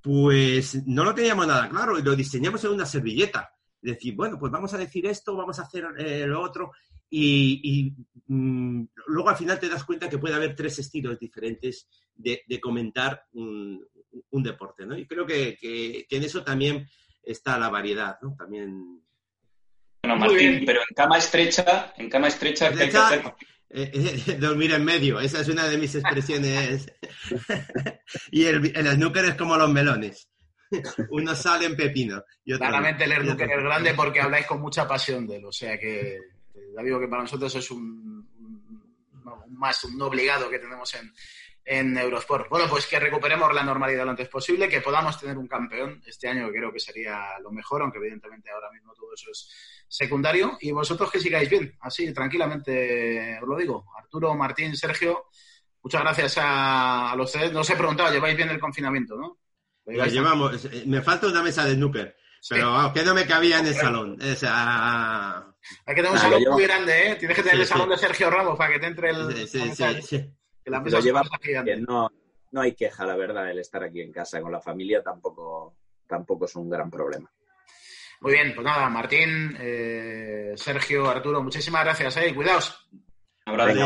pues 0.00 0.86
no 0.86 1.04
lo 1.04 1.14
teníamos 1.14 1.46
nada 1.46 1.68
claro 1.68 1.98
y 1.98 2.02
lo 2.02 2.16
diseñamos 2.16 2.64
en 2.64 2.70
una 2.70 2.86
servilleta. 2.86 3.52
Decir, 3.80 4.14
bueno, 4.16 4.38
pues 4.38 4.50
vamos 4.50 4.72
a 4.72 4.78
decir 4.78 5.06
esto, 5.06 5.36
vamos 5.36 5.58
a 5.58 5.62
hacer 5.62 5.86
eh, 5.98 6.26
lo 6.26 6.40
otro. 6.40 6.72
Y, 7.10 7.60
y 7.62 8.32
mmm, 8.32 8.84
luego 9.08 9.28
al 9.28 9.36
final 9.36 9.60
te 9.60 9.68
das 9.68 9.84
cuenta 9.84 10.08
que 10.08 10.18
puede 10.18 10.34
haber 10.34 10.56
tres 10.56 10.78
estilos 10.78 11.18
diferentes 11.18 11.86
de, 12.14 12.42
de 12.46 12.60
comentar 12.60 13.24
un, 13.32 13.86
un, 14.30 14.42
deporte, 14.42 14.86
¿no? 14.86 14.96
Y 14.96 15.06
creo 15.06 15.26
que, 15.26 15.56
que, 15.60 16.06
que 16.08 16.16
en 16.16 16.24
eso 16.24 16.42
también 16.42 16.88
está 17.32 17.58
la 17.58 17.68
variedad, 17.68 18.18
¿no? 18.22 18.34
También. 18.36 19.02
Bueno, 20.02 20.16
Martín, 20.16 20.62
pero 20.64 20.80
en 20.80 20.94
cama 20.94 21.18
estrecha, 21.18 21.92
en 21.96 22.08
cama 22.08 22.28
estrecha, 22.28 22.72
¿qué 22.72 22.84
hay 22.84 22.90
que 22.90 22.96
hacer? 22.96 23.34
Eh, 23.70 23.90
eh, 23.92 24.34
dormir 24.40 24.72
en 24.72 24.84
medio, 24.84 25.20
esa 25.20 25.40
es 25.40 25.48
una 25.48 25.68
de 25.68 25.76
mis 25.76 25.94
expresiones. 25.94 26.90
y 28.30 28.44
el, 28.44 28.72
el 28.74 28.86
snooker 28.92 29.26
es 29.26 29.34
como 29.34 29.56
los 29.56 29.70
melones. 29.70 30.28
Uno 31.10 31.34
sale 31.34 31.66
en 31.66 31.76
pepino. 31.76 32.22
Y 32.44 32.54
otro 32.54 32.66
Claramente 32.66 33.04
el 33.04 33.22
snooker 33.22 33.50
es 33.50 33.62
grande 33.62 33.94
porque 33.94 34.20
habláis 34.20 34.46
con 34.46 34.60
mucha 34.60 34.88
pasión 34.88 35.26
de 35.26 35.36
él. 35.36 35.44
O 35.44 35.52
sea 35.52 35.78
que 35.78 36.18
ya 36.74 36.82
digo 36.82 36.98
que 36.98 37.08
para 37.08 37.22
nosotros 37.22 37.54
es 37.54 37.70
un, 37.70 38.26
un, 38.38 38.82
un 39.24 39.58
más 39.58 39.84
un 39.84 40.00
obligado 40.00 40.48
que 40.48 40.58
tenemos 40.58 40.94
en, 40.94 41.12
en 41.70 41.98
Eurosport. 41.98 42.48
Bueno, 42.48 42.66
pues 42.68 42.86
que 42.86 42.98
recuperemos 42.98 43.52
la 43.54 43.62
normalidad 43.62 44.04
lo 44.04 44.12
antes 44.12 44.28
posible, 44.28 44.70
que 44.70 44.80
podamos 44.80 45.20
tener 45.20 45.36
un 45.36 45.46
campeón 45.46 46.02
este 46.06 46.26
año, 46.26 46.46
que 46.46 46.58
creo 46.58 46.72
que 46.72 46.80
sería 46.80 47.38
lo 47.42 47.50
mejor, 47.52 47.82
aunque 47.82 47.98
evidentemente 47.98 48.50
ahora 48.50 48.70
mismo 48.72 48.94
todo 48.94 49.12
eso 49.12 49.30
es 49.30 49.50
secundario. 49.86 50.56
Y 50.62 50.70
vosotros 50.72 51.10
que 51.10 51.20
sigáis 51.20 51.50
bien, 51.50 51.76
así 51.82 52.10
tranquilamente 52.14 53.38
os 53.42 53.46
lo 53.46 53.54
digo. 53.56 53.84
Arturo, 53.98 54.34
Martín, 54.34 54.74
Sergio, 54.74 55.26
muchas 55.82 56.00
gracias 56.00 56.38
a, 56.38 57.12
a 57.12 57.16
los 57.16 57.30
tres. 57.30 57.52
No 57.52 57.60
os 57.60 57.68
he 57.68 57.76
preguntado, 57.76 58.10
lleváis 58.10 58.36
bien 58.36 58.48
el 58.48 58.58
confinamiento, 58.58 59.16
¿no? 59.16 59.38
Lo 59.84 60.06
llevamos. 60.06 60.68
Me 60.86 61.02
falta 61.02 61.26
una 61.26 61.42
mesa 61.42 61.66
de 61.66 61.74
snooker. 61.74 62.16
Pero 62.48 62.72
vamos, 62.72 62.92
que 62.92 63.02
no 63.02 63.14
me 63.14 63.26
cabía 63.26 63.58
en 63.58 63.66
el 63.66 63.74
salón. 63.74 64.16
O 64.20 64.34
sea... 64.36 65.44
Hay 65.84 65.94
que 65.94 66.00
tener 66.00 66.12
un 66.12 66.18
salón 66.18 66.42
muy 66.50 66.62
grande, 66.62 67.10
¿eh? 67.10 67.16
Tienes 67.16 67.36
que 67.36 67.42
tener 67.42 67.56
sí, 67.56 67.62
el 67.62 67.68
salón 67.68 67.88
sí. 67.88 67.90
de 67.90 67.98
Sergio 67.98 68.30
Ramos 68.30 68.56
para 68.56 68.72
que 68.72 68.78
te 68.78 68.86
entre 68.86 69.10
el. 69.10 69.48
Sí, 69.48 69.70
sí, 69.74 70.02
sí. 70.02 70.30
Que 70.68 70.72
la 70.72 70.80
mesa 70.80 70.98
lo 70.98 71.02
lleva 71.02 71.22
que 71.64 71.76
no, 71.76 72.12
no 72.52 72.60
hay 72.60 72.74
queja, 72.74 73.06
la 73.06 73.16
verdad, 73.16 73.50
el 73.50 73.58
estar 73.58 73.82
aquí 73.82 74.02
en 74.02 74.12
casa 74.12 74.42
con 74.42 74.52
la 74.52 74.60
familia 74.60 75.02
tampoco, 75.02 75.76
tampoco 76.06 76.44
es 76.44 76.54
un 76.56 76.68
gran 76.68 76.90
problema. 76.90 77.30
Muy 78.20 78.32
bien, 78.32 78.52
pues 78.54 78.66
nada, 78.66 78.90
Martín, 78.90 79.56
eh, 79.58 80.52
Sergio, 80.56 81.08
Arturo, 81.08 81.42
muchísimas 81.42 81.84
gracias, 81.84 82.18
eh, 82.18 82.34
cuidaos. 82.34 82.86
Vale, 83.46 83.72
me, 83.72 83.80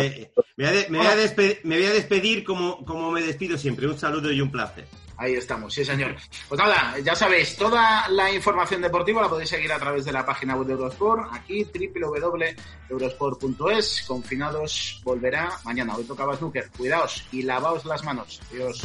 voy 0.56 0.66
a, 0.66 0.72
de, 0.72 0.86
me, 0.88 0.98
voy 0.98 1.06
a 1.06 1.14
despedir, 1.14 1.60
me 1.62 1.76
voy 1.76 1.86
a 1.86 1.92
despedir 1.92 2.42
como, 2.42 2.84
como 2.84 3.12
me 3.12 3.22
despido 3.22 3.56
siempre. 3.56 3.86
Un 3.86 3.96
saludo 3.96 4.32
y 4.32 4.40
un 4.40 4.50
placer. 4.50 4.86
Ahí 5.22 5.34
estamos, 5.34 5.72
sí 5.72 5.84
señor. 5.84 6.16
Pues 6.48 6.60
nada, 6.60 6.98
ya 6.98 7.14
sabéis, 7.14 7.56
toda 7.56 8.08
la 8.08 8.32
información 8.32 8.82
deportiva 8.82 9.22
la 9.22 9.28
podéis 9.28 9.50
seguir 9.50 9.72
a 9.72 9.78
través 9.78 10.04
de 10.04 10.10
la 10.10 10.26
página 10.26 10.56
web 10.56 10.66
de 10.66 10.72
Eurosport, 10.72 11.32
aquí 11.32 11.62
www.eurosport.es. 11.62 14.04
Confinados 14.08 15.00
volverá 15.04 15.60
mañana. 15.62 15.94
Hoy 15.94 16.02
tocaba 16.02 16.36
snooker. 16.36 16.68
Cuidaos 16.76 17.24
y 17.30 17.42
lavaos 17.42 17.84
las 17.84 18.02
manos. 18.02 18.40
Adiós. 18.50 18.82